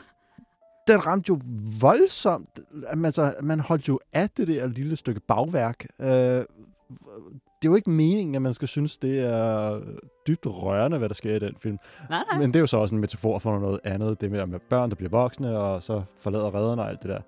[0.88, 1.40] den ramte jo
[1.80, 2.60] voldsomt.
[2.86, 5.86] Altså, man holdt jo af det der lille stykke bagværk.
[6.00, 9.80] Øh, det er jo ikke meningen, at man skal synes, det er
[10.26, 11.78] dybt rørende, hvad der sker i den film.
[12.10, 12.38] Nej, nej.
[12.40, 14.20] Men det er jo så også en metafor for noget andet.
[14.20, 17.20] Det med, med børn, der bliver voksne, og så forlader redderne og alt det der.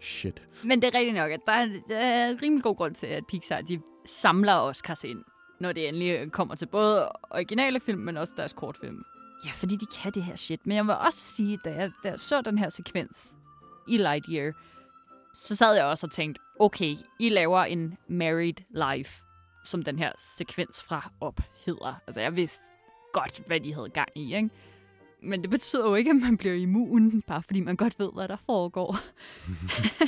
[0.00, 0.42] Shit.
[0.64, 3.06] Men det er rigtigt nok, at der er, der er en rimelig god grund til,
[3.06, 5.24] at Pixar de samler Oscars ind,
[5.60, 9.04] når det endelig øh, kommer til både originale film, men også deres kortfilm.
[9.44, 10.66] Ja, fordi de kan det her shit.
[10.66, 13.34] Men jeg vil også sige, da jeg, da jeg så den her sekvens
[13.88, 14.52] i Lightyear,
[15.34, 19.22] så sad jeg også og tænkte, okay, I laver en Married Life,
[19.64, 22.00] som den her sekvens fra op hedder.
[22.06, 22.64] Altså, jeg vidste
[23.12, 24.50] godt, hvad de havde gang i, ikke?
[25.22, 28.28] Men det betyder jo ikke, at man bliver immun, bare fordi man godt ved, hvad
[28.28, 28.96] der foregår.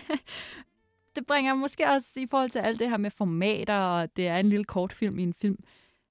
[1.17, 4.37] det bringer måske også i forhold til alt det her med formater, og det er
[4.37, 5.59] en lille kortfilm i en film.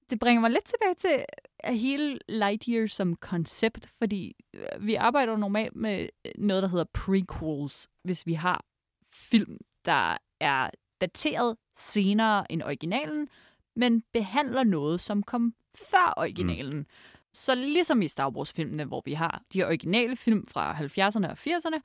[0.09, 1.25] Det bringer mig lidt tilbage til
[1.65, 8.27] hele Lightyear som koncept, fordi øh, vi arbejder normalt med noget, der hedder prequels, hvis
[8.27, 8.65] vi har
[9.13, 10.69] film, der er
[11.01, 13.29] dateret senere end originalen,
[13.75, 16.77] men behandler noget, som kom før originalen.
[16.77, 16.85] Mm.
[17.33, 21.79] Så ligesom i Star Wars-filmene, hvor vi har de originale film fra 70'erne og 80'erne,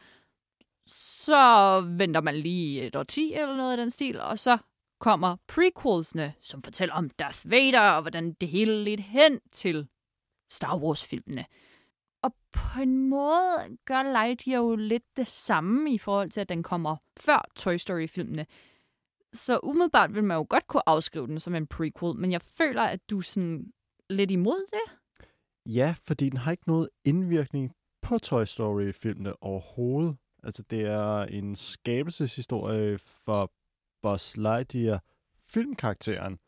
[0.87, 4.59] så venter man lige et år 10 eller noget af den stil, og så
[5.01, 9.89] kommer prequelsene, som fortæller om Darth Vader og hvordan det hele lidt hen til
[10.51, 11.45] Star Wars-filmene.
[12.23, 16.63] Og på en måde gør Lightyear jo lidt det samme i forhold til, at den
[16.63, 18.47] kommer før Toy Story-filmene.
[19.33, 22.83] Så umiddelbart vil man jo godt kunne afskrive den som en prequel, men jeg føler,
[22.83, 23.73] at du er sådan
[24.11, 24.99] lidt imod det.
[25.67, 27.73] Ja, fordi den har ikke noget indvirkning
[28.03, 30.17] på Toy Story-filmene overhovedet.
[30.43, 33.53] Altså, det er en skabelseshistorie for
[34.03, 35.03] Buzz Lightyear,
[35.49, 36.39] filmkarakteren.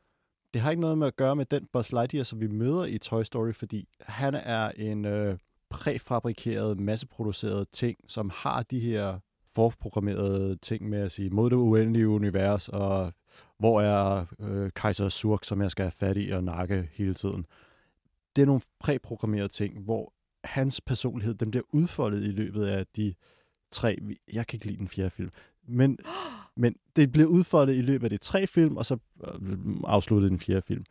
[0.55, 2.99] Det har ikke noget med at gøre med den Buzz Lightyear, som vi møder i
[2.99, 5.39] Toy Story, fordi han er en øh,
[5.71, 9.19] præfabrikeret, masseproduceret ting, som har de her
[9.55, 13.13] forprogrammerede ting med at sige, mod det uendelige univers, og
[13.59, 17.47] hvor er øh, Kaiser Surk, som jeg skal have fat i og nakke hele tiden.
[18.37, 20.13] Det er nogle præprogrammerede ting, hvor
[20.45, 23.15] hans personlighed, den bliver udfoldet i løbet af de
[23.71, 23.99] tre...
[24.33, 25.31] Jeg kan ikke lide den fjerde film.
[25.69, 25.99] Men,
[26.57, 30.41] men det bliver udfoldet i løbet af de tre film, og så øh, afsluttet den
[30.41, 30.85] fjerde film.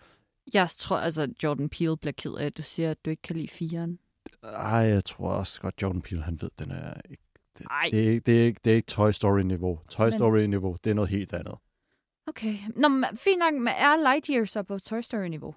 [0.53, 3.36] Jeg tror, altså, Jordan Peele bliver ked af, at du siger, at du ikke kan
[3.36, 3.99] lide firen.
[4.43, 7.23] Ej, jeg tror også godt, Jordan Peele, han ved, den er ikke...
[7.58, 7.89] Det, Ej.
[7.91, 9.79] det, er, ikke- det, er, ikke- det er ikke Toy Story-niveau.
[9.89, 11.55] Toy Men- Story-niveau, det er noget helt andet.
[12.27, 12.55] Okay.
[12.75, 15.55] Nå, men fint nok, men er Lightyear så på Toy Story-niveau?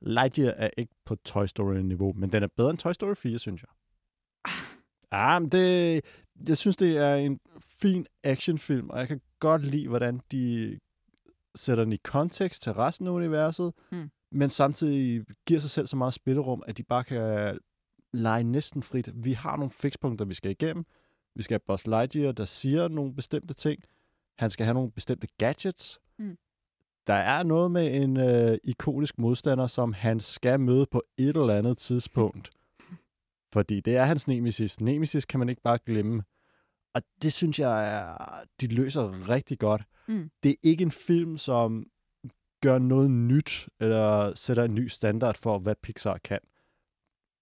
[0.00, 3.62] Lightyear er ikke på Toy Story-niveau, men den er bedre end Toy Story 4, synes
[3.62, 3.70] jeg.
[5.10, 6.00] Ah, men det,
[6.48, 10.78] jeg synes, det er en fin actionfilm, og jeg kan godt lide, hvordan de
[11.54, 14.10] sætter den i kontekst til resten af universet, Hmm.
[14.32, 17.58] men samtidig giver sig selv så meget spillerum, at de bare kan
[18.12, 19.24] lege næsten frit.
[19.24, 20.84] Vi har nogle fikspunkter, vi skal igennem.
[21.34, 23.82] Vi skal have Buzz Lightyear, der siger nogle bestemte ting.
[24.38, 26.00] Han skal have nogle bestemte gadgets.
[26.18, 26.36] Hmm.
[27.10, 31.54] Der er noget med en øh, ikonisk modstander, som han skal møde på et eller
[31.54, 32.50] andet tidspunkt.
[33.52, 34.80] Fordi det er hans nemesis.
[34.80, 36.22] Nemesis kan man ikke bare glemme.
[36.94, 38.16] Og det synes jeg, er,
[38.60, 39.82] de løser rigtig godt.
[40.08, 40.30] Mm.
[40.42, 41.86] Det er ikke en film, som
[42.62, 46.40] gør noget nyt, eller sætter en ny standard for, hvad Pixar kan.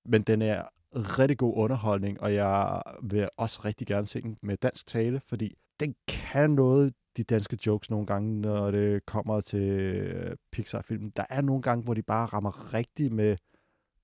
[0.05, 0.63] Men den er
[0.95, 5.55] rigtig god underholdning, og jeg vil også rigtig gerne se den med dansk tale, fordi
[5.81, 11.11] den kan noget, de danske jokes nogle gange, når det kommer til øh, Pixar-filmen.
[11.17, 13.37] Der er nogle gange, hvor de bare rammer rigtigt med,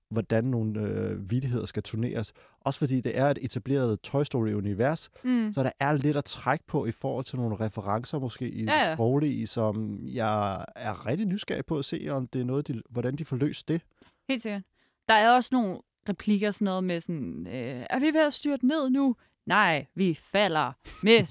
[0.09, 2.33] hvordan nogle øh, vidigheder skal turneres.
[2.59, 5.51] Også fordi det er et etableret Toy Story-univers, Mm.
[5.53, 8.87] så der er lidt at trække på i forhold til nogle referencer måske i ja.
[8.87, 8.93] ja.
[8.93, 13.15] sproglige, som jeg er rigtig nysgerrig på at se, om det er noget, de, hvordan
[13.15, 13.81] de får løst det.
[14.29, 14.61] Helt sikkert.
[15.09, 18.67] Der er også nogle replikker, sådan noget med sådan, øh, er vi ved at styrte
[18.67, 19.15] ned nu?
[19.45, 20.71] Nej, vi falder
[21.03, 21.25] med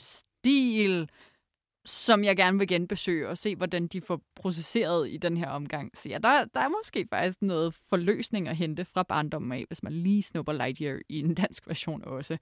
[0.45, 1.09] stil,
[1.85, 5.97] som jeg gerne vil genbesøge og se, hvordan de får processeret i den her omgang.
[5.97, 9.83] Så ja, der, der er måske faktisk noget forløsning at hente fra barndommen af, hvis
[9.83, 12.39] man lige snupper Lightyear i en dansk version også.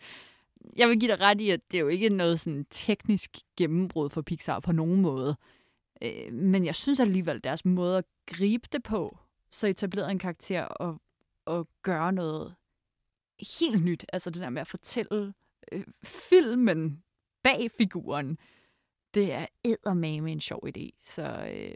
[0.77, 4.11] Jeg vil give dig ret i, at det er jo ikke noget sådan teknisk gennembrud
[4.11, 5.37] for Pixar på nogen måde.
[6.03, 9.19] Øh, men jeg synes alligevel, deres måde at gribe det på,
[9.51, 11.01] så etableret en karakter og,
[11.45, 12.55] og gøre noget
[13.59, 14.05] helt nyt.
[14.13, 15.35] Altså det der med at fortælle
[15.73, 17.03] øh, filmen
[17.45, 18.39] bag figuren.
[19.15, 21.01] Det er eddermame en sjov idé.
[21.05, 21.75] Så øh,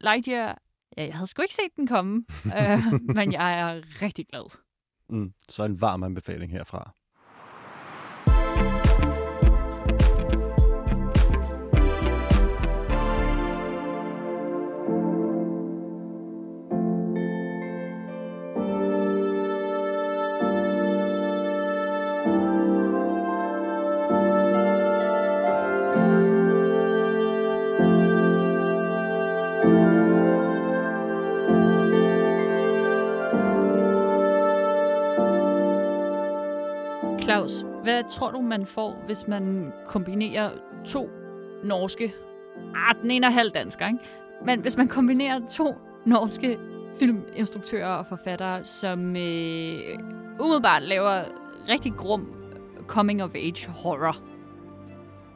[0.00, 0.62] Lightyear,
[0.96, 2.24] ja, jeg havde sgu ikke set den komme,
[2.58, 4.58] øh, men jeg er rigtig glad.
[5.08, 6.94] Mm, så en varm anbefaling herfra.
[37.38, 40.50] Claus, hvad tror du, man får, hvis man kombinerer
[40.86, 41.10] to
[41.64, 42.14] norske...
[42.74, 43.98] Ah, den ene er halv dansk, ikke?
[44.46, 45.74] Men hvis man kombinerer to
[46.06, 46.58] norske
[46.98, 49.78] filminstruktører og forfattere, som øh,
[50.40, 51.22] umiddelbart laver
[51.68, 52.28] rigtig grum
[52.86, 54.16] coming-of-age horror,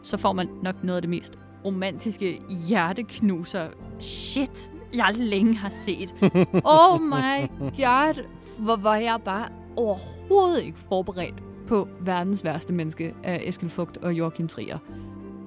[0.03, 3.69] så får man nok noget af det mest romantiske hjerteknuser.
[4.01, 6.15] Shit, jeg længe har set.
[6.65, 8.25] Oh my god,
[8.59, 14.13] hvor var jeg bare overhovedet ikke forberedt på verdens værste menneske af Eskil Fugt og
[14.13, 14.79] Joachim Trier.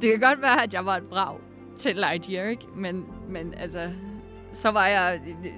[0.02, 1.38] det kan godt være, at jeg var et brag
[1.78, 2.66] til Lightyear, ikke?
[2.76, 3.92] Men, men altså,
[4.52, 5.52] så var jeg øh,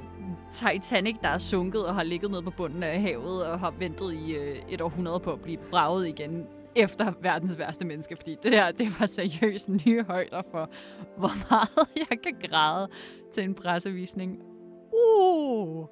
[0.51, 4.13] Titanic, der er sunket og har ligget nede på bunden af havet og har ventet
[4.13, 8.51] i øh, et århundrede på at blive braget igen efter verdens værste menneske, fordi det
[8.51, 10.69] der, det var seriøst nye højder for,
[11.17, 12.87] hvor meget jeg kan græde
[13.33, 14.39] til en pressevisning.
[14.93, 15.85] Uh!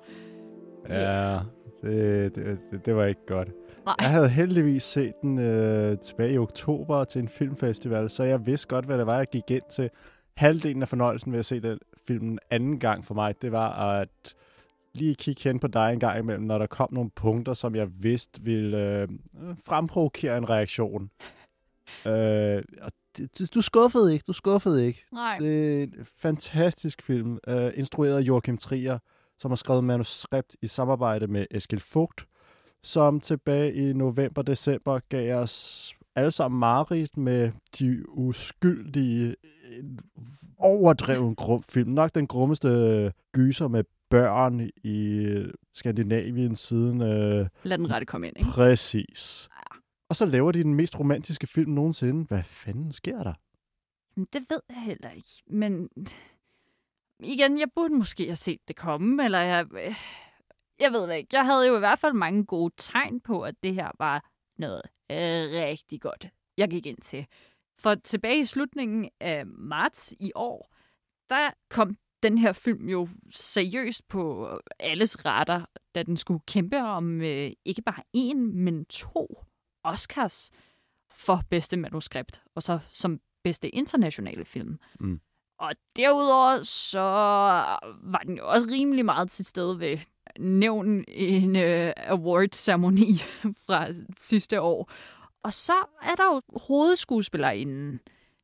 [0.90, 1.40] Ja,
[1.82, 3.50] det, det, det, det var ikke godt.
[3.86, 3.96] Nej.
[4.00, 8.68] Jeg havde heldigvis set den øh, tilbage i oktober til en filmfestival, så jeg vidste
[8.68, 9.90] godt, hvad det var, jeg gik ind til.
[10.38, 14.36] Halvdelen af fornøjelsen ved at se den film anden gang for mig, det var at
[14.94, 17.88] lige kigge hen på dig en gang imellem, når der kom nogle punkter, som jeg
[18.00, 19.08] vidste ville øh,
[19.66, 21.10] fremprovokere en reaktion.
[22.06, 22.92] Øh, og
[23.40, 25.06] du, du skuffede ikke, du skuffede ikke.
[25.14, 25.38] Nej.
[25.40, 29.00] Det er en fantastisk film, øh, instrueret af Joachim Trier,
[29.40, 32.26] som har skrevet manuskript i samarbejde med Eskil Vogt,
[32.86, 39.84] som tilbage i november-december gav os alle sammen mareridt med de uskyldige, øh,
[40.58, 41.90] overdreven grum film.
[41.90, 45.28] Nok den grummeste gyser med børn i
[45.74, 47.02] Skandinavien siden...
[47.02, 48.50] Øh, Lad den rette komme ind, ikke?
[48.52, 49.50] præcis.
[50.10, 52.26] Og så laver de den mest romantiske film nogensinde.
[52.28, 53.34] Hvad fanden sker der?
[54.34, 55.30] Det ved jeg heller ikke.
[55.48, 55.90] Men
[57.20, 59.96] igen, jeg burde måske have set det komme, eller jeg, øh,
[60.80, 61.30] jeg ved det ikke.
[61.34, 64.82] Jeg havde jo i hvert fald mange gode tegn på, at det her var noget
[65.12, 67.26] øh, rigtig godt, jeg gik ind til.
[67.80, 70.74] For tilbage i slutningen af marts i år,
[71.30, 77.22] der kom den her film jo seriøst på alles retter, da den skulle kæmpe om
[77.22, 79.44] øh, ikke bare én, men to
[79.84, 80.52] Oscars
[81.12, 84.80] for bedste manuskript, og så som bedste internationale film.
[85.00, 85.22] Mm.
[85.60, 87.00] Og derudover så
[88.04, 89.98] var den jo også rimelig meget til stede ved
[90.40, 93.12] nævn en øh, award-ceremoni
[93.66, 94.92] fra sidste år.
[95.44, 98.00] Og så er der jo hovedskuespillerinden,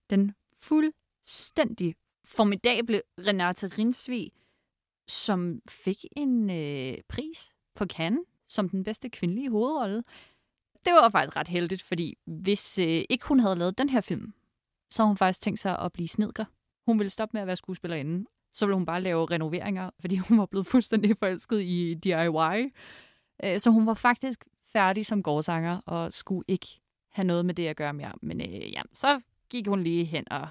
[0.10, 4.32] den fuldstændig formidable Renate Rinsvig,
[5.08, 10.04] som fik en øh, pris på Cannes som den bedste kvindelige hovedrolle.
[10.86, 14.34] Det var faktisk ret heldigt, fordi hvis øh, ikke hun havde lavet den her film,
[14.90, 16.46] så havde hun faktisk tænkt sig at blive snedker.
[16.86, 18.26] Hun ville stoppe med at være skuespillerinde.
[18.54, 22.74] Så ville hun bare lave renoveringer, fordi hun var blevet fuldstændig forelsket i DIY.
[23.44, 26.68] Øh, Så hun var faktisk færdig som gårdsanger og skulle ikke
[27.12, 28.12] have noget med det at gøre mere.
[28.22, 30.48] Men øh, ja, så gik hun lige hen og,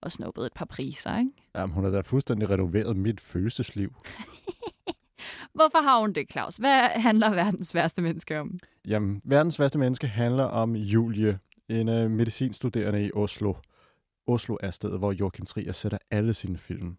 [0.00, 1.30] og snuppede et par priser, ikke?
[1.54, 3.94] Jamen, hun har da fuldstændig renoveret mit følelsesliv.
[5.54, 6.56] Hvorfor har hun det, Claus?
[6.56, 8.58] Hvad handler verdens værste menneske om?
[8.86, 13.54] Jamen, verdens værste menneske handler om Julie, en uh, medicinstuderende i Oslo.
[14.26, 16.96] Oslo er stedet, hvor Joachim Trier sætter alle sine film.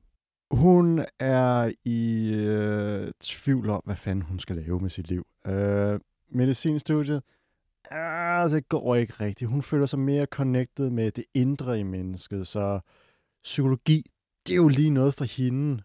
[0.56, 5.28] Hun er i øh, tvivl om, hvad fanden hun skal lave med sit liv.
[5.48, 6.00] Øh,
[6.32, 7.22] medicinstudiet,
[7.94, 9.50] øh, det går ikke rigtigt.
[9.50, 12.80] Hun føler sig mere connected med det indre i mennesket, så
[13.44, 14.06] psykologi,
[14.48, 15.84] det er jo lige noget for hende.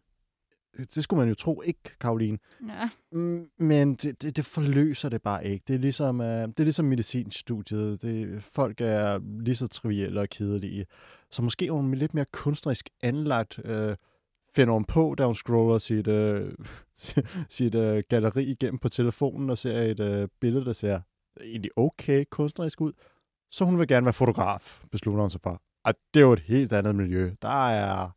[0.94, 2.38] Det skulle man jo tro, ikke, Karoline?
[2.68, 2.88] Ja.
[3.12, 5.64] Mm, Men det, det, det forløser det bare ikke.
[5.68, 8.02] Det er ligesom, uh, det er ligesom medicinstudiet.
[8.02, 10.87] Det, folk er lige så trivielle og kedelige.
[11.30, 13.94] Så måske er hun lidt mere kunstnerisk anlagt, uh,
[14.54, 16.52] finder hun på, da hun scroller sit, øh,
[17.48, 21.00] sit øh, galleri igennem på telefonen og ser et øh, billede, der ser
[21.40, 22.92] egentlig okay kunstnerisk ud.
[23.50, 25.62] Så hun vil gerne være fotograf, beslutter hun sig for.
[25.84, 27.34] Og det er jo et helt andet miljø.
[27.42, 28.10] Der er,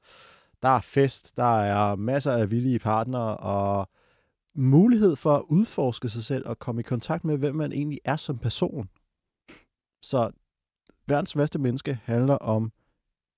[0.61, 3.89] der er fest, der er masser af villige partnere, og
[4.55, 8.15] mulighed for at udforske sig selv og komme i kontakt med, hvem man egentlig er
[8.15, 8.89] som person.
[10.01, 10.31] Så
[11.07, 12.71] verdens værste menneske handler om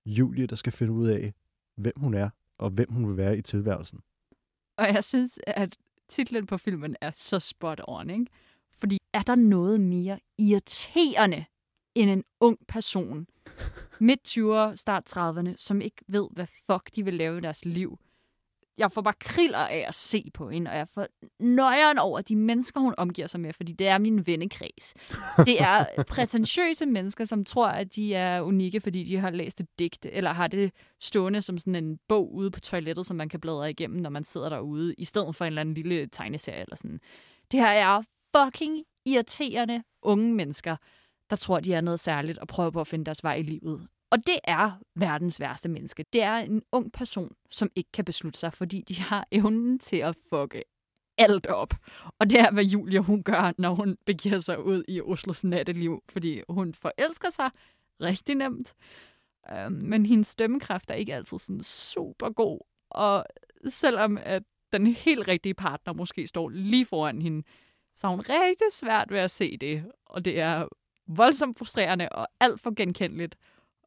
[0.06, 1.34] Julie, der skal finde ud af,
[1.76, 4.00] hvem hun er, og hvem hun vil være i tilværelsen.
[4.78, 5.76] Og jeg synes, at
[6.08, 8.26] titlen på filmen er så spot on, ikke?
[8.72, 11.44] Fordi er der noget mere irriterende
[11.94, 13.26] end en ung person,
[14.00, 17.98] midt 20'ere, start 30'erne, som ikke ved, hvad fuck de vil lave i deres liv?
[18.78, 21.06] Jeg får bare kriller af at se på hende, og jeg får
[21.40, 24.94] nøjeren over de mennesker, hun omgiver sig med, fordi det er min vennekreds.
[25.46, 29.78] Det er prætentiøse mennesker, som tror, at de er unikke, fordi de har læst et
[29.78, 33.40] digt, eller har det stående som sådan en bog ude på toilettet, som man kan
[33.40, 36.76] bladre igennem, når man sidder derude, i stedet for en eller anden lille tegneserie eller
[36.76, 37.00] sådan.
[37.52, 38.02] Det her er
[38.36, 40.76] fucking irriterende unge mennesker,
[41.30, 43.88] der tror, de er noget særligt og prøver på at finde deres vej i livet.
[44.10, 46.04] Og det er verdens værste menneske.
[46.12, 49.96] Det er en ung person, som ikke kan beslutte sig, fordi de har evnen til
[49.96, 50.64] at fucke
[51.18, 51.74] alt op.
[52.18, 56.02] Og det er, hvad Julia hun gør, når hun begiver sig ud i Oslos natteliv,
[56.08, 57.50] fordi hun forelsker sig
[58.00, 58.74] rigtig nemt.
[59.52, 62.60] Øh, men hendes stemmekraft er ikke altid sådan super god.
[62.90, 63.24] Og
[63.68, 64.42] selvom at
[64.72, 67.42] den helt rigtige partner måske står lige foran hende,
[67.94, 69.84] så har hun rigtig svært ved at se det.
[70.06, 70.68] Og det er
[71.06, 73.36] voldsomt frustrerende og alt for genkendeligt.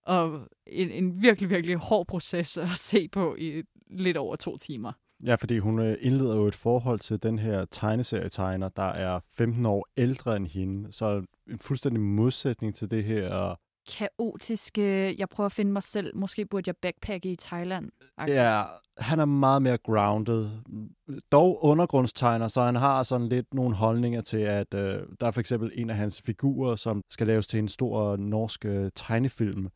[0.05, 4.91] Og en, en virkelig, virkelig hård proces at se på i lidt over to timer.
[5.25, 9.65] Ja, fordi hun øh, indleder jo et forhold til den her tegneserietegner, der er 15
[9.65, 10.91] år ældre end hende.
[10.91, 13.55] Så en fuldstændig modsætning til det her.
[13.97, 16.15] Kaotiske, jeg prøver at finde mig selv.
[16.15, 17.89] Måske burde jeg backpacke i Thailand.
[18.27, 18.63] Ja,
[18.97, 20.49] han er meget mere grounded.
[21.31, 25.39] Dog undergrundstegner, så han har sådan lidt nogle holdninger til, at øh, der er for
[25.39, 29.67] eksempel en af hans figurer, som skal laves til en stor norsk øh, tegnefilm.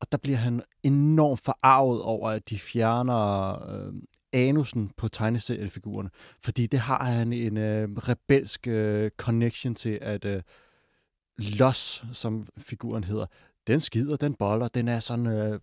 [0.00, 3.92] Og der bliver han enormt forarvet over, at de fjerner øh,
[4.32, 6.10] anusen på tegneseriefigurerne.
[6.44, 10.42] Fordi det har han en øh, rebelsk øh, connection til, at øh,
[11.38, 13.26] Los, som figuren hedder,
[13.66, 15.60] den skider, den boller, den er sådan øh,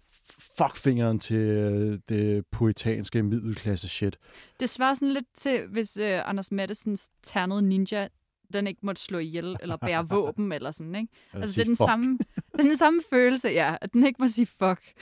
[0.57, 4.17] fuckfingeren til øh, det poetanske middelklasse shit.
[4.59, 8.07] Det svarer sådan lidt til, hvis øh, Anders Mattesens ternede ninja,
[8.53, 11.13] den ikke måtte slå ihjel, eller bære våben, eller sådan, ikke?
[11.33, 11.87] Altså, det er den fuck.
[11.87, 12.17] samme,
[12.57, 14.93] den samme følelse, ja, at den ikke må sige fuck.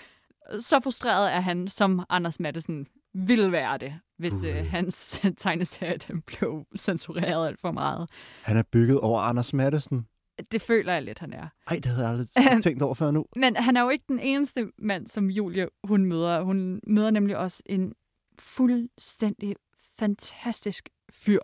[0.59, 6.21] Så frustreret er han, som Anders Mattesen ville være det, hvis øh, hans tegneserie den
[6.21, 8.09] blev censureret alt for meget.
[8.43, 10.07] Han er bygget over Anders Madsen.
[10.51, 11.47] Det føler jeg lidt, han er.
[11.67, 13.25] Ej, det havde jeg aldrig tænkt over før nu.
[13.35, 16.41] Men han er jo ikke den eneste mand, som Julie hun møder.
[16.41, 17.93] Hun møder nemlig også en
[18.39, 19.55] fuldstændig
[19.99, 21.39] fantastisk fyr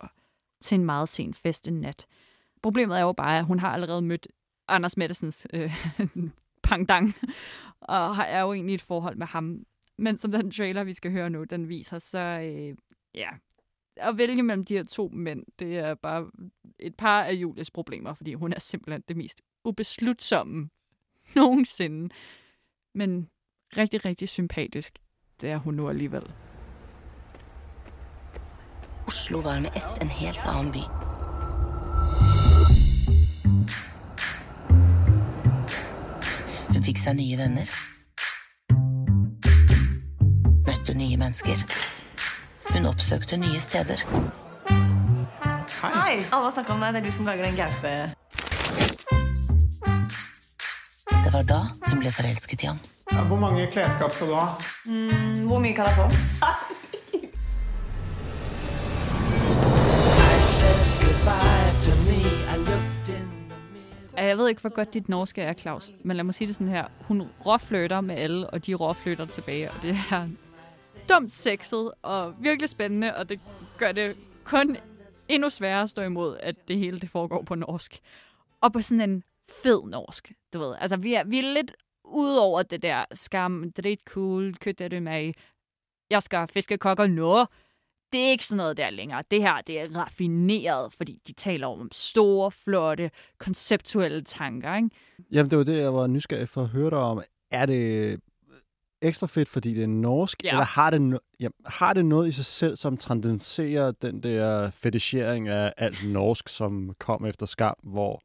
[0.60, 2.06] til en meget sen fest en nat.
[2.62, 4.26] Problemet er jo bare, at hun har allerede mødt
[4.68, 5.72] Anders Mettesens øh,
[6.62, 7.14] pangdang,
[7.80, 9.64] og har- er jo egentlig et forhold med ham.
[9.98, 12.76] Men som den trailer, vi skal høre nu, den viser, så øh,
[13.14, 13.28] ja,
[13.96, 16.30] at vælge mellem de her to mænd, det er bare
[16.78, 20.68] et par af Julies problemer, fordi hun er simpelthen det mest ubeslutsomme
[21.36, 22.14] nogensinde.
[22.94, 23.28] Men
[23.76, 24.98] rigtig, rigtig sympatisk,
[25.40, 26.32] det er hun nu alligevel.
[29.08, 30.82] Oslo var med ett en helt annen by.
[36.68, 37.72] Hun fikk seg nye venner.
[40.68, 41.64] Møtte nye mennesker.
[42.74, 44.04] Hun oppsøkte nye steder.
[44.68, 46.20] Hei!
[46.28, 46.98] Alle har snakka om deg.
[46.98, 47.96] Det er du som lager den gaupe...
[51.24, 52.84] Det var da hun ble forelsket i ham.
[53.32, 54.50] Hvor mange klesskap skal du ha?
[54.84, 56.66] Mm, hvor mye kan jeg få?
[64.28, 66.68] Jeg ved ikke, hvor godt dit norske er, Claus, men lad mig sige det sådan
[66.68, 66.86] her.
[67.00, 70.28] Hun råfløter med alle, og de råfløter tilbage, og det er
[71.08, 73.40] dumt sexet og virkelig spændende, og det
[73.78, 74.76] gør det kun
[75.28, 77.98] endnu sværere at stå imod, at det hele det foregår på norsk.
[78.60, 79.22] Og på sådan en
[79.62, 80.74] fed norsk, du ved.
[80.80, 81.72] Altså, vi er, vi er lidt
[82.04, 85.32] ud over det der skam, drit cool, kødt er det med,
[86.10, 87.46] jeg skal fiske kokker nu.
[88.12, 89.22] Det er ikke sådan noget der længere.
[89.30, 94.88] Det her, det er raffineret, fordi de taler om store, flotte, konceptuelle tanker, ikke?
[95.32, 97.22] Jamen, det var det, jeg var nysgerrig for at høre dig om.
[97.50, 98.20] Er det
[99.02, 100.50] ekstra fedt, fordi det er norsk, Ja.
[100.50, 104.70] eller har det, no- jamen, har det noget i sig selv, som transcenderer den der
[104.70, 108.22] fetichering af alt norsk, som kom efter skam, hvor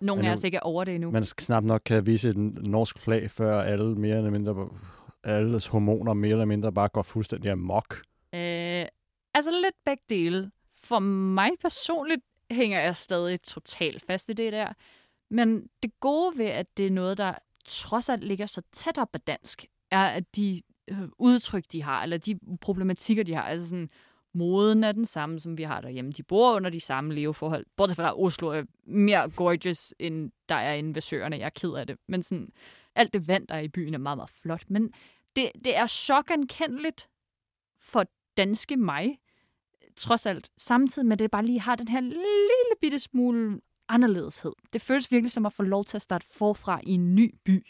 [0.00, 1.10] Nogle Ja, af os ikke er over det endnu.
[1.10, 4.68] man knap nok kan vise et norsk flag, før alle mere eller mindre,
[5.24, 8.02] alles hormoner mere eller mindre bare går fuldstændig amok.
[8.34, 8.84] Øh,
[9.34, 10.50] altså lidt begge dele.
[10.82, 14.72] For mig personligt hænger jeg stadig totalt fast i det der.
[15.30, 19.14] Men det gode ved, at det er noget, der trods alt ligger så tæt op
[19.14, 23.68] ad dansk, er, at de øh, udtryk, de har, eller de problematikker, de har, altså
[23.68, 23.90] sådan,
[24.34, 26.12] moden er den samme, som vi har derhjemme.
[26.12, 27.66] De bor under de samme leveforhold.
[27.76, 31.38] Bortset fra, at Oslo er mere gorgeous, end der er inde ved søerne.
[31.38, 31.96] Jeg er ked af det.
[32.08, 32.52] Men sådan,
[32.94, 34.62] alt det vand, der er i byen, er meget, meget flot.
[34.68, 34.92] Men
[35.36, 37.08] det, det er chokankendeligt
[37.78, 38.04] for
[38.36, 39.18] danske mig,
[39.96, 44.52] trods alt, samtidig med, at det bare lige har den her lille bitte smule anderledeshed.
[44.72, 47.66] Det føles virkelig som at få lov til at starte forfra i en ny by,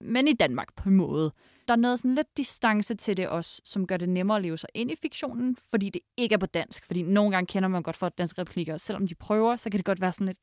[0.00, 1.32] men i Danmark på en måde.
[1.68, 4.58] Der er noget sådan lidt distance til det også, som gør det nemmere at leve
[4.58, 6.84] sig ind i fiktionen, fordi det ikke er på dansk.
[6.86, 9.78] Fordi nogle gange kender man godt for danske replikker, og selvom de prøver, så kan
[9.78, 10.38] det godt være sådan lidt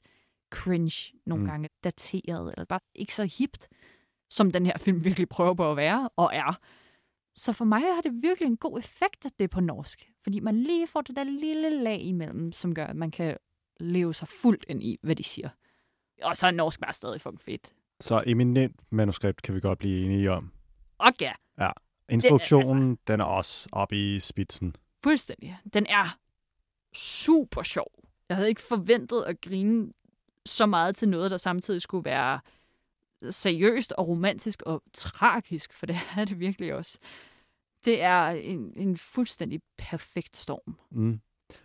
[0.51, 1.45] cringe, nogle Mm.
[1.45, 1.51] mm.
[1.51, 3.67] gange dateret, eller bare ikke så hipt,
[4.29, 6.59] som den her film virkelig prøver på at være, og er.
[7.35, 10.09] Så for mig har det virkelig en god effekt, at det er på norsk.
[10.23, 13.37] Fordi man lige får det der lille lag imellem, som gør, at man kan
[13.79, 15.49] leve sig fuldt ind i, hvad de siger.
[16.23, 17.73] Og så er norsk bare stadig fucking fedt.
[18.01, 20.51] Så eminent manuskript kan vi godt blive enige om.
[20.97, 21.33] Og ja,
[22.09, 24.75] Instruktionen, det, den er også oppe i spidsen.
[25.03, 25.57] fuldstændig.
[25.73, 26.17] Den er
[26.93, 27.91] super sjov.
[28.29, 29.93] Jeg havde ikke forventet at grine
[30.45, 32.39] så meget til noget, der samtidig skulle være
[33.29, 36.99] seriøst og romantisk og tragisk, for det er det virkelig også.
[37.85, 40.77] Det er en, en fuldstændig perfekt storm.
[40.91, 41.19] Mm.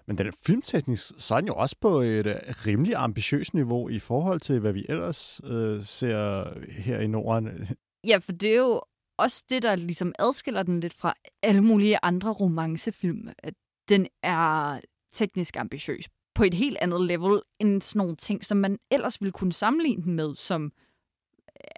[0.07, 2.37] Men den er filmteknisk, så er den jo også på et øh,
[2.67, 7.69] rimelig ambitiøst niveau i forhold til, hvad vi ellers øh, ser her i Norden.
[8.07, 8.83] Ja, for det er jo
[9.19, 13.29] også det, der ligesom adskiller den lidt fra alle mulige andre romancefilm.
[13.39, 13.55] At
[13.89, 14.81] den er
[15.13, 19.33] teknisk ambitiøs på et helt andet level end sådan nogle ting, som man ellers ville
[19.33, 20.73] kunne sammenligne den med, som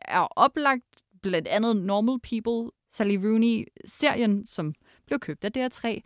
[0.08, 0.84] er oplagt
[1.22, 4.74] blandt andet Normal People, Sally Rooney-serien, som
[5.06, 6.00] blev købt af DR3,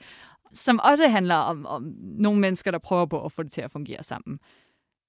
[0.52, 3.70] som også handler om, om nogle mennesker, der prøver på at få det til at
[3.70, 4.38] fungere sammen.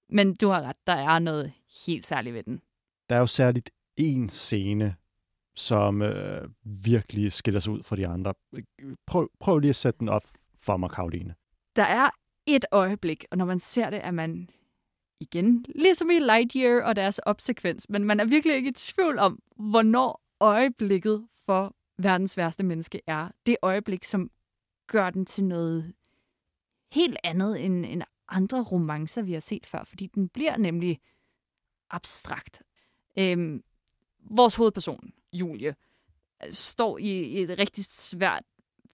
[0.10, 1.54] Men du har ret, der er noget
[1.86, 2.62] helt særligt ved den.
[3.10, 4.96] Der er jo særligt en scene,
[5.56, 8.34] som øh, virkelig skiller sig ud fra de andre.
[9.08, 10.24] Prøv, prøv lige at sætte den op
[10.60, 11.36] for mig, Karoline.
[11.76, 12.10] Der er
[12.48, 14.50] et øjeblik, og når man ser det, er man
[15.22, 19.40] igen, ligesom i Lightyear og deres opsekvens, men man er virkelig ikke i tvivl om,
[19.56, 23.30] hvornår øjeblikket for verdens værste menneske er.
[23.46, 24.32] Det øjeblik, som
[24.88, 25.94] gør den til noget
[26.92, 31.00] helt andet end, end andre romancer, vi har set før, fordi den bliver nemlig
[31.90, 32.64] abstrakt.
[33.18, 33.64] Øhm,
[34.20, 35.76] vores hovedperson, Julie,
[36.52, 38.44] står i et rigtig svært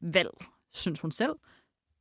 [0.02, 0.30] valg,
[0.72, 1.36] synes hun selv.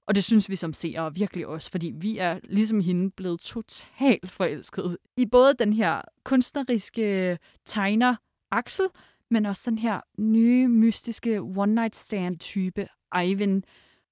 [0.07, 4.31] Og det synes vi som seere virkelig også, fordi vi er ligesom hende blevet totalt
[4.31, 8.17] forelsket i både den her kunstneriske øh, tegner
[8.51, 8.87] Axel,
[9.31, 12.89] men også den her nye, mystiske one-night-stand-type
[13.25, 13.65] Ivan.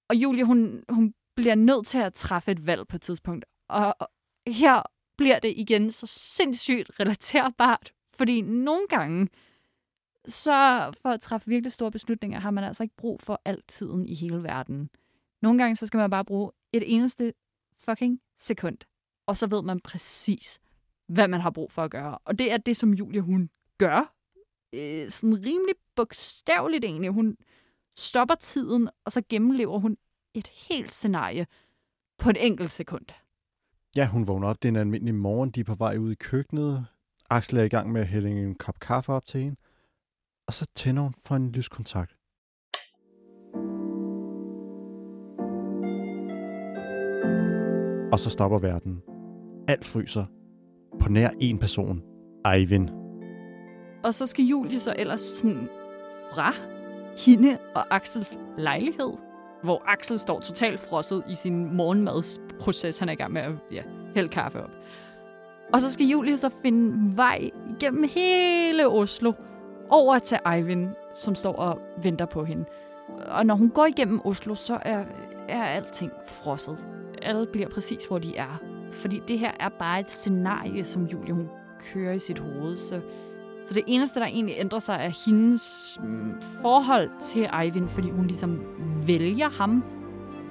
[0.09, 3.45] Og Julie, hun, hun bliver nødt til at træffe et valg på et tidspunkt.
[3.68, 3.95] Og
[4.47, 4.82] her
[5.16, 9.28] bliver det igen så sindssygt relaterbart, fordi nogle gange,
[10.26, 10.51] så
[11.03, 14.14] for at træffe virkelig store beslutninger, har man altså ikke brug for alt tiden i
[14.14, 14.90] hele verden.
[15.45, 17.34] Nogle gange, så skal man bare bruge et eneste
[17.76, 18.78] fucking sekund,
[19.26, 20.61] og så ved man præcis,
[21.07, 22.18] hvad man har brug for at gøre.
[22.18, 24.14] Og det er det, som Julia, hun gør.
[24.72, 27.11] Øh, sådan rimelig bogstaveligt egentlig.
[27.11, 27.36] Hun
[27.97, 29.97] stopper tiden, og så gennemlever hun
[30.34, 31.47] et helt scenarie
[32.18, 33.07] på et enkelt sekund.
[33.97, 34.62] Ja, hun vågner op.
[34.62, 35.51] Det er en almindelig morgen.
[35.51, 36.86] De er på vej ud i køkkenet.
[37.30, 39.57] Axel er i gang med at hælde en kop kaffe op til hende.
[40.47, 42.16] Og så tænder hun for en lyskontakt.
[48.14, 49.02] Og så stopper verden.
[49.68, 50.24] Alt fryser.
[51.00, 52.02] På nær en person.
[52.54, 52.88] Eivind.
[54.04, 55.68] Og så skal Julie så ellers sådan
[56.34, 56.54] fra
[57.26, 59.12] hende og Axels lejlighed,
[59.62, 62.98] hvor Axel står totalt frosset i sin morgenmadsproces.
[62.98, 63.82] Han er i gang med at ja,
[64.14, 64.70] hælde kaffe op.
[65.72, 67.50] Og så skal Julie så finde vej
[67.80, 69.32] gennem hele Oslo
[69.90, 72.64] over til Eivind, som står og venter på hende.
[73.26, 75.04] Og når hun går igennem Oslo, så er,
[75.48, 76.78] er alting frosset.
[77.24, 78.60] Alle bliver præcis, hvor de er.
[78.92, 81.48] Fordi det her er bare et scenarie, som Julie hun
[81.92, 82.76] kører i sit hoved.
[82.76, 83.00] Så,
[83.68, 88.26] så det eneste, der egentlig ændrer sig, er hendes mm, forhold til Eivind, fordi hun
[88.26, 88.60] ligesom
[89.06, 89.84] vælger ham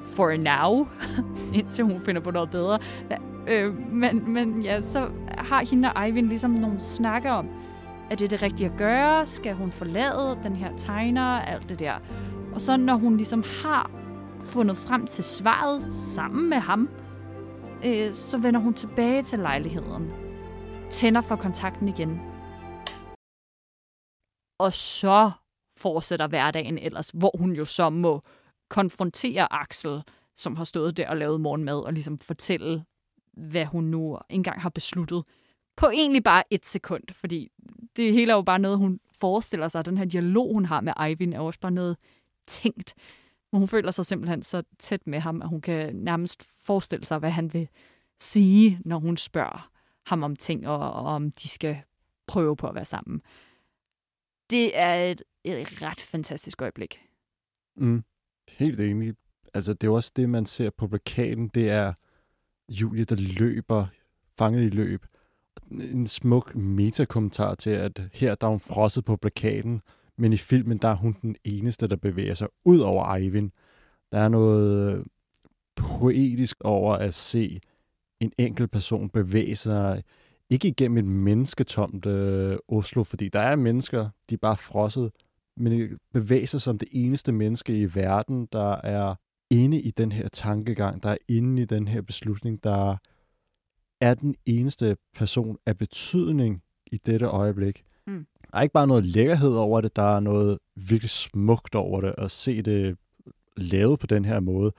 [0.03, 0.87] for now,
[1.59, 2.79] indtil hun finder på noget bedre.
[3.09, 3.17] Ja,
[3.47, 7.49] øh, men, men ja, så har hende og Eivind ligesom nogle snakker om,
[8.11, 9.25] er det det rigtige at gøre?
[9.25, 11.21] Skal hun forlade den her tegner?
[11.21, 11.93] Alt det der.
[12.53, 13.91] Og så når hun ligesom har
[14.45, 16.89] fundet frem til svaret sammen med ham,
[17.85, 20.11] øh, så vender hun tilbage til lejligheden.
[20.89, 22.19] Tænder for kontakten igen.
[24.59, 25.31] Og så
[25.77, 28.21] fortsætter hverdagen ellers, hvor hun jo så må
[28.69, 30.03] konfrontere Axel,
[30.37, 32.85] som har stået der og lavet morgenmad, og ligesom fortælle,
[33.33, 35.23] hvad hun nu engang har besluttet.
[35.77, 37.49] På egentlig bare et sekund, fordi
[37.95, 39.85] det hele er jo bare noget, hun forestiller sig.
[39.85, 41.97] Den her dialog, hun har med Eivind, er også bare noget
[42.47, 42.95] tænkt.
[43.53, 47.19] Men hun føler sig simpelthen så tæt med ham, at hun kan nærmest forestille sig,
[47.19, 47.67] hvad han vil
[48.19, 49.71] sige, når hun spørger
[50.05, 51.77] ham om ting, og, og om de skal
[52.27, 53.21] prøve på at være sammen.
[54.49, 57.01] Det er et, et ret fantastisk øjeblik.
[57.75, 58.03] Mm.
[58.49, 59.13] Helt enig.
[59.53, 61.47] Altså, det er også det, man ser på plakaten.
[61.47, 61.93] Det er
[62.69, 63.87] Julie, der løber,
[64.37, 65.05] fanget i løb.
[65.71, 69.81] En smuk metakommentar til, at her der er hun frosset på plakaten,
[70.17, 73.51] men i filmen, der er hun den eneste, der bevæger sig ud over Eivind.
[74.11, 75.05] Der er noget øh,
[75.75, 77.61] poetisk over at se
[78.19, 80.03] en enkelt person bevæge sig,
[80.49, 85.11] ikke igennem et mennesketomt øh, Oslo, fordi der er mennesker, de er bare frosset,
[85.57, 89.15] men øh, bevæger sig som det eneste menneske i verden, der er
[89.49, 92.97] inde i den her tankegang, der er inde i den her beslutning, der
[94.01, 97.83] er den eneste person af betydning i dette øjeblik.
[98.53, 102.15] Der er ikke bare noget lækkerhed over det, der er noget virkelig smukt over det,
[102.17, 102.97] at se det
[103.57, 104.71] lavet på den her måde.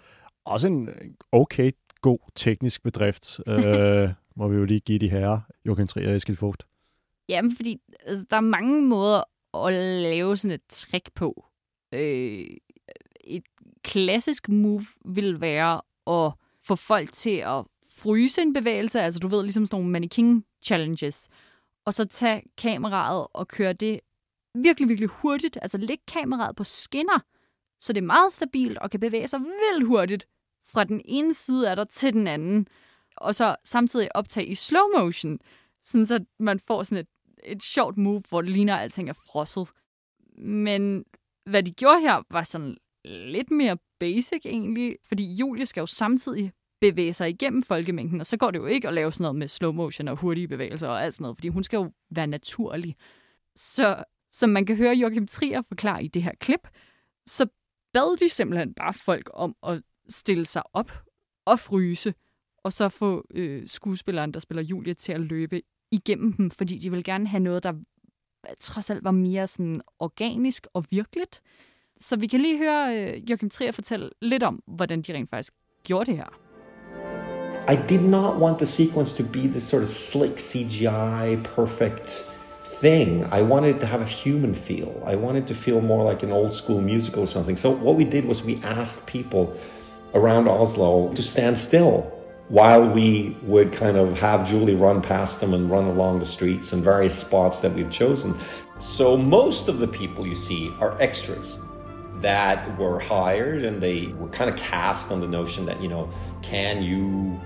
[0.44, 0.88] Også en
[1.32, 1.70] okay
[2.00, 6.36] god teknisk bedrift, øh, må vi jo lige give de her, Joachim Trier og Eskild
[6.36, 6.66] Fogt.
[7.28, 9.22] Jamen, fordi altså, der er mange måder
[9.66, 9.72] at
[10.02, 11.44] lave sådan et trick på.
[11.92, 12.46] Øh,
[13.24, 13.44] et
[13.82, 19.42] klassisk move vil være at få folk til at fryse en bevægelse, altså du ved,
[19.42, 21.28] ligesom sådan nogle mannequin challenges,
[21.84, 24.00] og så tage kameraet og køre det
[24.54, 25.58] virkelig, virkelig hurtigt.
[25.62, 27.18] Altså læg kameraet på skinner,
[27.80, 30.26] så det er meget stabilt og kan bevæge sig vildt hurtigt
[30.62, 32.66] fra den ene side af dig til den anden.
[33.16, 35.38] Og så samtidig optage i slow motion,
[35.82, 37.08] sådan så man får sådan et,
[37.44, 39.68] et sjovt move, hvor det ligner, at alting er frosset.
[40.38, 41.04] Men
[41.44, 46.52] hvad de gjorde her, var sådan lidt mere basic egentlig, fordi Julie skal jo samtidig
[46.92, 49.48] bevæge sig igennem folkemængden, og så går det jo ikke at lave sådan noget med
[49.48, 52.96] slow motion og hurtige bevægelser og alt sådan noget, fordi hun skal jo være naturlig.
[53.54, 56.68] Så som man kan høre Joachim Trier forklare i det her klip,
[57.26, 57.46] så
[57.92, 60.92] bad de simpelthen bare folk om at stille sig op
[61.44, 62.14] og fryse,
[62.64, 66.90] og så få øh, skuespilleren, der spiller Julie, til at løbe igennem dem, fordi de
[66.90, 67.72] vil gerne have noget, der
[68.60, 71.40] trods alt var mere sådan organisk og virkeligt.
[72.00, 75.52] Så vi kan lige høre øh, Joachim Trier fortælle lidt om, hvordan de rent faktisk
[75.84, 76.43] gjorde det her.
[77.66, 82.10] I did not want the sequence to be this sort of slick CGI perfect
[82.62, 83.24] thing.
[83.32, 85.02] I wanted to have a human feel.
[85.06, 87.56] I wanted to feel more like an old school musical or something.
[87.56, 89.56] So what we did was we asked people
[90.12, 92.02] around Oslo to stand still
[92.48, 96.74] while we would kind of have Julie run past them and run along the streets
[96.74, 98.38] and various spots that we've chosen.
[98.78, 101.58] So most of the people you see are extras
[102.16, 106.10] that were hired and they were kind of cast on the notion that, you know,
[106.42, 107.40] can you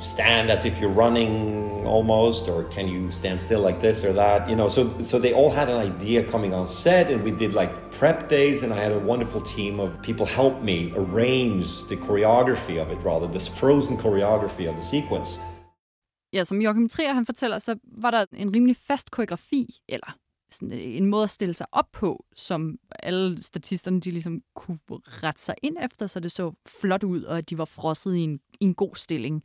[0.00, 4.48] stand as if you're running almost or can you stand still like this or that
[4.48, 7.52] you know so so they all had an idea coming on set and we did
[7.52, 11.96] like prep days and i had a wonderful team of people help me arrange the
[11.96, 15.38] choreography of it rather this frozen choreography of the sequence
[16.32, 20.16] Ja, som Joachim Trier han fortæller, så var der en rimelig fast koreografi, eller
[20.50, 24.78] sådan øh, en måde at stille sig op på, som alle statisterne de ligesom kunne
[25.06, 28.20] rette sig ind efter, så det så flot ud, og at de var frosset i
[28.20, 29.42] en, i en god stilling.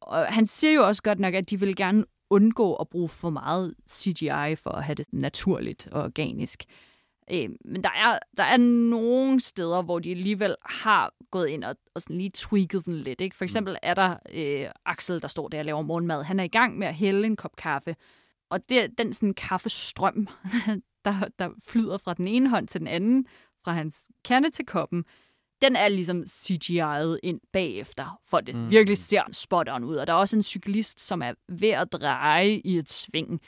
[0.00, 3.30] Og han siger jo også godt nok, at de vil gerne undgå at bruge for
[3.30, 6.64] meget CGI for at have det naturligt og organisk.
[7.30, 8.56] Øh, men der er, der er
[8.90, 13.20] nogle steder, hvor de alligevel har gået ind og, og sådan lige tweaked den lidt.
[13.20, 13.36] Ikke?
[13.36, 16.22] For eksempel er der øh, Axel, der står der og laver morgenmad.
[16.22, 17.96] Han er i gang med at hælde en kop kaffe.
[18.50, 20.28] Og det den sådan kaffestrøm,
[21.04, 23.26] der, der flyder fra den ene hånd til den anden,
[23.64, 25.04] fra hans kande til koppen,
[25.62, 28.70] den er ligesom CGI'et ind bagefter, for det mm.
[28.70, 29.96] virkelig ser spot on ud.
[29.96, 33.40] Og der er også en cyklist, som er ved at dreje i et sving,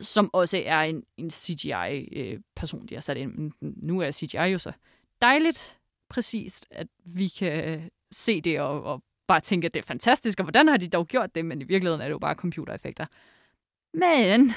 [0.00, 3.32] som også er en, en CGI-person, øh, de har sat ind.
[3.36, 4.72] Men nu er CGI jo så
[5.20, 5.78] dejligt
[6.08, 10.44] præcist, at vi kan se det og, og bare tænke, at det er fantastisk, og
[10.44, 13.06] hvordan har de dog gjort det, men i virkeligheden er det jo bare computereffekter.
[13.94, 14.52] Men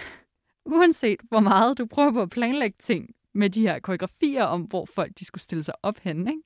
[0.65, 4.85] uanset hvor meget du prøver på at planlægge ting med de her koreografier om, hvor
[4.85, 6.41] folk de skulle stille sig op henne, ikke?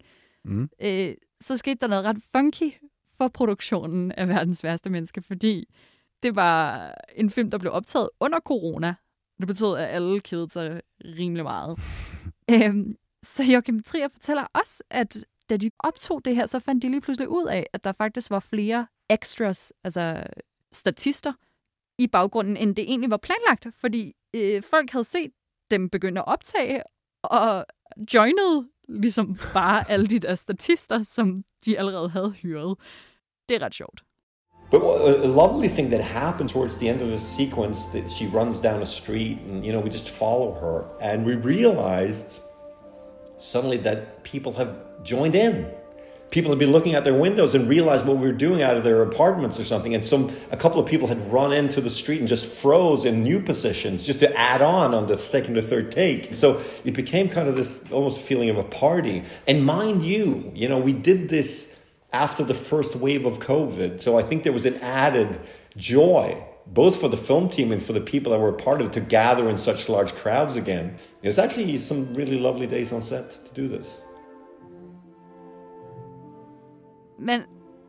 [0.45, 0.69] Mm.
[0.81, 2.73] Øh, så skete der noget ret funky
[3.17, 5.73] for produktionen af Verdens Værste Menneske, fordi
[6.23, 8.95] det var en film, der blev optaget under corona.
[9.39, 11.79] Det betød, at alle kedede sig rimelig meget.
[12.53, 16.89] øhm, så Joachim Trier fortæller også, at da de optog det her, så fandt de
[16.89, 20.23] lige pludselig ud af, at der faktisk var flere extras, altså
[20.71, 21.33] statister,
[21.99, 25.31] i baggrunden, end det egentlig var planlagt, fordi øh, folk havde set
[25.71, 26.83] dem begynde at optage,
[27.23, 27.65] og
[28.13, 32.77] joinede ligesom bare alle de der statister, som de allerede havde hyret.
[33.49, 34.03] Det er ret sjovt.
[34.71, 38.59] But a lovely thing that happened towards the end of the sequence that she runs
[38.59, 42.41] down a street and you know we just follow her and we realized
[43.37, 44.69] suddenly that people have
[45.03, 45.65] joined in
[46.31, 48.83] people had been looking out their windows and realized what we were doing out of
[48.83, 49.93] their apartments or something.
[49.93, 53.21] And some a couple of people had run into the street and just froze in
[53.21, 56.33] new positions just to add on on the second or third take.
[56.33, 59.23] So it became kind of this almost feeling of a party.
[59.47, 61.77] And mind you, you know, we did this
[62.13, 64.01] after the first wave of COVID.
[64.01, 65.39] So I think there was an added
[65.77, 68.93] joy both for the film team and for the people that were part of it
[68.93, 70.95] to gather in such large crowds again.
[71.21, 73.99] It was actually some really lovely days on set to do this.
[77.21, 77.41] Men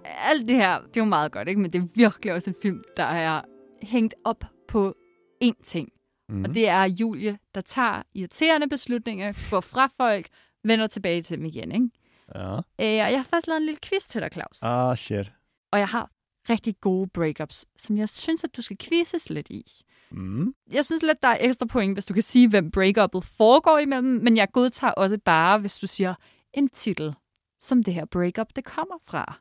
[0.04, 1.60] alt det her, det er jo meget godt, ikke?
[1.60, 3.42] Men det er virkelig også en film, der er
[3.82, 4.96] hængt op på
[5.44, 5.88] én ting.
[6.28, 6.34] Mm.
[6.34, 6.54] Og mhm.
[6.54, 10.26] det er Julie, der tager irriterende beslutninger, går fra folk,
[10.64, 11.88] vender tilbage til dem igen, ikke?
[12.34, 12.56] Ja.
[12.56, 14.62] Øh, jeg har faktisk lavet en lille quiz til dig, Claus.
[14.62, 15.32] Ah, shit.
[15.72, 16.10] Og jeg har
[16.50, 19.64] rigtig gode breakups, som jeg synes, at du skal quizzes lidt i.
[20.10, 20.54] Mm.
[20.72, 24.20] Jeg synes lidt, der er ekstra point, hvis du kan sige, hvem breakupet foregår imellem,
[24.22, 26.14] men jeg godtager også bare, hvis du siger
[26.54, 27.14] en titel
[27.62, 29.40] som det her breakup, det kommer fra.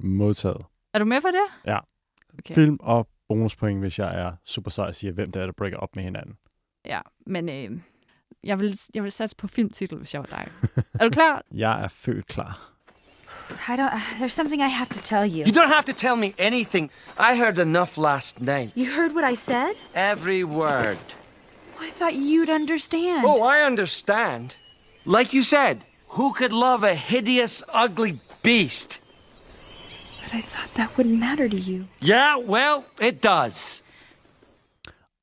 [0.00, 0.64] Modtaget.
[0.94, 1.72] Er du med på det?
[1.72, 1.78] Ja.
[2.38, 2.54] Okay.
[2.54, 5.76] Film og bonuspoint, hvis jeg er super sej og siger, hvem det er, der breaker
[5.76, 6.36] op med hinanden.
[6.86, 7.80] Ja, men øh,
[8.44, 10.48] jeg, vil, jeg vil satse på filmtitel, hvis jeg var dig.
[11.00, 11.42] er du klar?
[11.64, 12.70] Jeg er født klar.
[13.50, 13.92] I don't.
[13.94, 15.44] Uh, there's something I have to tell you.
[15.46, 16.90] You don't have to tell me anything.
[17.18, 18.72] I heard enough last night.
[18.76, 19.74] You heard what I said?
[19.94, 20.98] Every word.
[21.80, 23.24] I thought you'd understand.
[23.26, 24.56] Oh, I understand.
[25.04, 25.80] Like you said,
[26.18, 29.00] who could love a hideous, ugly beast?
[30.22, 31.84] But I thought that wouldn't matter to you.
[32.00, 33.82] Yeah, well, it does.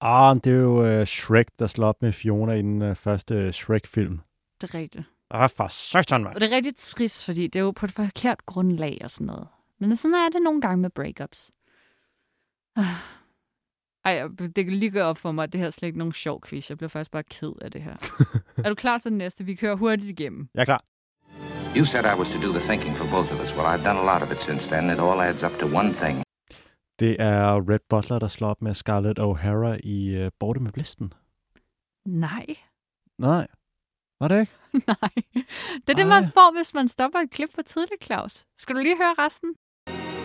[0.02, 3.52] Ah, det er jo uh, Shrek, der slår op med Fiona i den uh, første
[3.54, 4.20] Shrek-film.
[4.62, 5.04] Det er rigtigt.
[5.32, 6.36] Ah, for satan, mand.
[6.36, 9.28] Og det er rigtig trist, fordi det er jo på et forkert grundlag og sådan
[9.28, 9.48] noget.
[9.80, 11.52] Men sådan er det nogle gange med breakups.
[12.76, 12.86] Ah.
[14.06, 15.98] Ej, jeg- det kan lige gøre op for mig, at det her er slet ikke
[16.00, 16.70] nogen sjov quiz.
[16.70, 17.96] Jeg bliver faktisk bare ked af det her.
[18.66, 19.44] er du klar til den næste?
[19.46, 20.48] Vi kører hurtigt igennem.
[20.54, 20.84] Jeg er klar.
[21.78, 23.50] You said I was to do the thinking for both of us.
[23.56, 24.86] Well, I've done a lot of it since then.
[24.90, 26.24] It all adds up to one thing.
[27.00, 31.14] Det er Red Butler, der slår op med Scarlett O'Hara i uh, Borte med Blisten.
[32.08, 32.46] Nej.
[33.20, 33.48] Nej.
[34.20, 34.52] Var det ikke?
[35.02, 35.12] Nej.
[35.88, 38.46] Det er det, man får, hvis man stopper et klip for tidligt, Claus.
[38.58, 39.50] Skal du lige høre resten?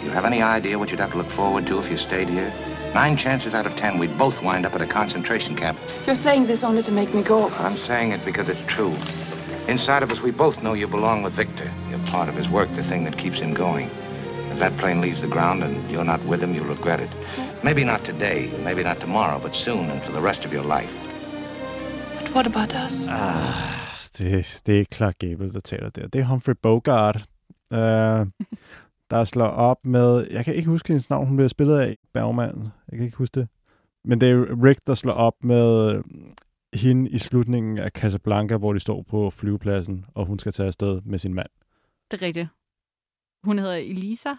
[0.04, 2.52] You have any idea what you'd have to look forward to if you stayed here?
[2.96, 5.78] Nine chances out of ten, we'd both wind up at a concentration camp.
[6.06, 7.50] You're saying this only to make me go.
[7.50, 8.96] I'm saying it because it's true.
[9.68, 11.70] Inside of us, we both know you belong with Victor.
[11.90, 13.90] You're part of his work, the thing that keeps him going.
[14.50, 17.10] If that plane leaves the ground and you're not with him, you'll regret it.
[17.62, 20.92] Maybe not today, maybe not tomorrow, but soon and for the rest of your life.
[22.22, 23.06] But what about us?
[23.10, 26.08] Ah, det, det er ikke Clark Gable, der taler der.
[26.08, 27.16] Det er Humphrey Bogart,
[27.70, 28.26] uh,
[29.10, 30.26] der slår op med...
[30.30, 31.26] Jeg kan ikke huske hendes navn.
[31.26, 32.68] Hun bliver spillet af Bergman.
[32.90, 33.48] Jeg kan ikke huske det.
[34.04, 36.04] Men det er Rick, der slår op med øh,
[36.74, 41.00] hende i slutningen af Casablanca, hvor de står på flyvepladsen, og hun skal tage afsted
[41.04, 41.48] med sin mand.
[42.10, 42.48] Det er rigtigt.
[43.44, 44.34] Hun hedder Elisa.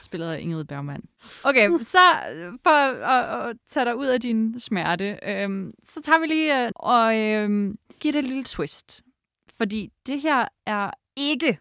[0.00, 1.04] Spillet af Ingrid Bergman.
[1.44, 1.98] Okay, så
[2.32, 6.64] øh, for at, at tage dig ud af din smerte, øhm, så tager vi lige
[6.64, 9.02] øh, og øhm, giver det et lille twist.
[9.56, 11.58] Fordi det her er ikke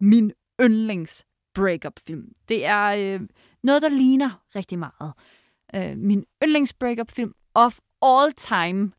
[0.00, 1.24] min yndlings
[1.54, 2.32] breakup film.
[2.48, 3.20] Det er øh,
[3.62, 5.12] noget, der ligner rigtig meget.
[5.74, 8.92] Øh, min yndlings breakup film of all time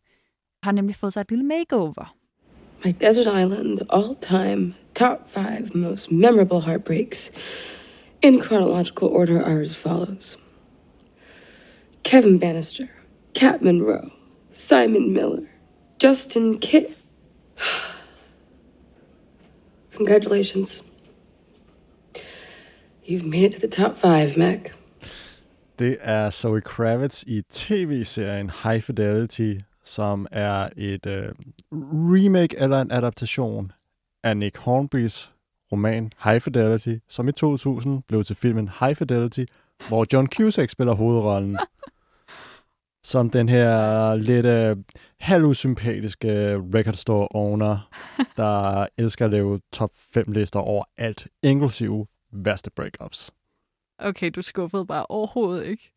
[0.63, 2.15] har nemlig fået sig et lille makeover.
[2.85, 7.31] My desert island, all time, top five most memorable heartbreaks.
[8.21, 10.37] In chronological order are as follows
[12.03, 12.87] Kevin Bannister,
[13.35, 14.09] Kat Monroe,
[14.51, 15.43] Simon Miller,
[16.03, 16.85] Justin Kit.
[19.97, 20.81] Congratulations.
[23.09, 24.59] You've made it to the top five, Mac.
[25.79, 31.29] Det er Zoe Kravitz i tv-serien High Fidelity, som er et øh,
[31.71, 33.71] remake eller en adaptation
[34.23, 35.31] af Nick Hornbys
[35.71, 39.45] roman High Fidelity, som i 2000 blev til filmen High Fidelity,
[39.87, 41.57] hvor John Cusack spiller hovedrollen.
[43.03, 44.77] som den her lidt øh,
[45.19, 47.89] halvusympatiske record store owner,
[48.37, 53.31] der elsker at lave top 5 lister over alt, inklusive værste breakups.
[53.97, 55.93] Okay, du skuffede bare overhovedet ikke.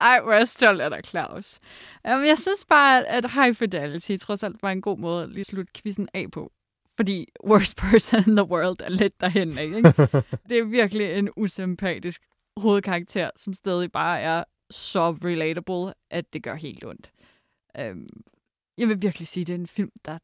[0.00, 1.58] Ej, hvor er jeg stolt af dig, Claus.
[2.04, 5.44] Um, jeg synes bare, at High Fidelity trods alt var en god måde at lige
[5.44, 6.52] slutte quizzen af på.
[6.96, 9.76] Fordi worst person in the world er lidt derhen, ikke?
[10.48, 12.22] det er virkelig en usympatisk
[12.56, 17.10] hovedkarakter, som stadig bare er så relatable, at det gør helt ondt.
[17.78, 18.08] Um,
[18.78, 20.18] jeg vil virkelig sige, at det er en film, der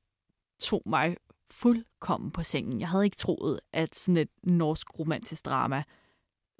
[0.60, 1.16] tog mig
[1.50, 2.80] fuldkommen på sengen.
[2.80, 5.82] Jeg havde ikke troet, at sådan et norsk romantisk drama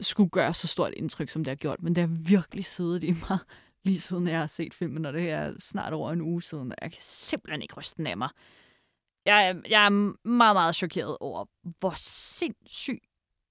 [0.01, 3.11] skulle gøre så stort indtryk, som det har gjort, men det har virkelig siddet i
[3.11, 3.39] mig,
[3.85, 6.77] lige siden jeg har set filmen, og det er snart over en uge siden, og
[6.83, 8.29] jeg kan simpelthen ikke ryste den af mig.
[9.27, 9.89] Jeg, er- jeg er
[10.29, 11.45] meget, meget chokeret over,
[11.81, 13.05] hvor sindssygt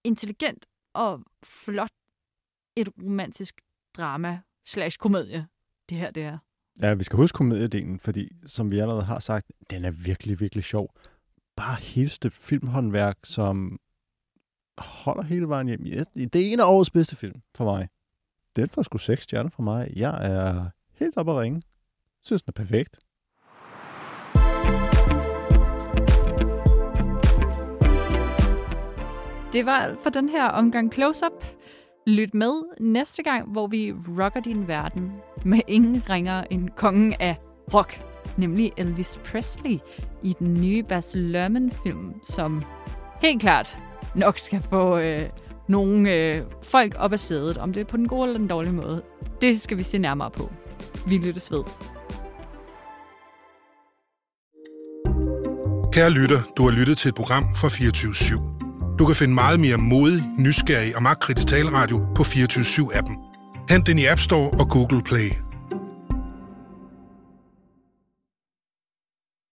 [0.03, 1.91] intelligent og flot
[2.75, 3.61] et romantisk
[3.97, 5.47] drama slash komedie
[5.89, 6.37] det her det er.
[6.81, 10.63] Ja, vi skal huske komediedelen, fordi som vi allerede har sagt, den er virkelig, virkelig
[10.63, 10.93] sjov.
[11.59, 13.79] Bare helt støbt filmhåndværk, som
[14.77, 15.83] holder hele vejen hjem.
[16.15, 17.87] Det er en af årets bedste film for mig.
[18.55, 19.93] Den får sgu seks stjerner for mig.
[19.95, 21.61] Jeg er helt oppe at ringe.
[22.23, 22.99] Synes, den er perfekt.
[29.53, 31.45] Det var alt for den her omgang Close-Up.
[32.07, 35.11] Lyt med næste gang, hvor vi rocker din verden
[35.45, 37.35] med ingen ringer end kongen af
[37.73, 38.08] rock,
[38.39, 39.77] nemlig Elvis Presley
[40.23, 42.63] i den nye Baz Luhrmann-film, som
[43.21, 43.77] helt klart
[44.15, 45.21] nok skal få øh,
[45.67, 48.73] nogle øh, folk op af sædet, om det er på den gode eller den dårlige
[48.73, 49.01] måde.
[49.41, 50.51] Det skal vi se nærmere på.
[51.07, 51.63] Vi lyttes ved.
[55.91, 58.95] Kære lytter, du har lyttet til et program fra 24 /7.
[58.99, 63.17] Du kan finde meget mere modig, nysgerrig og magtkritisk taleradio på 24 7 appen
[63.69, 65.48] Hent den i App Store og Google Play.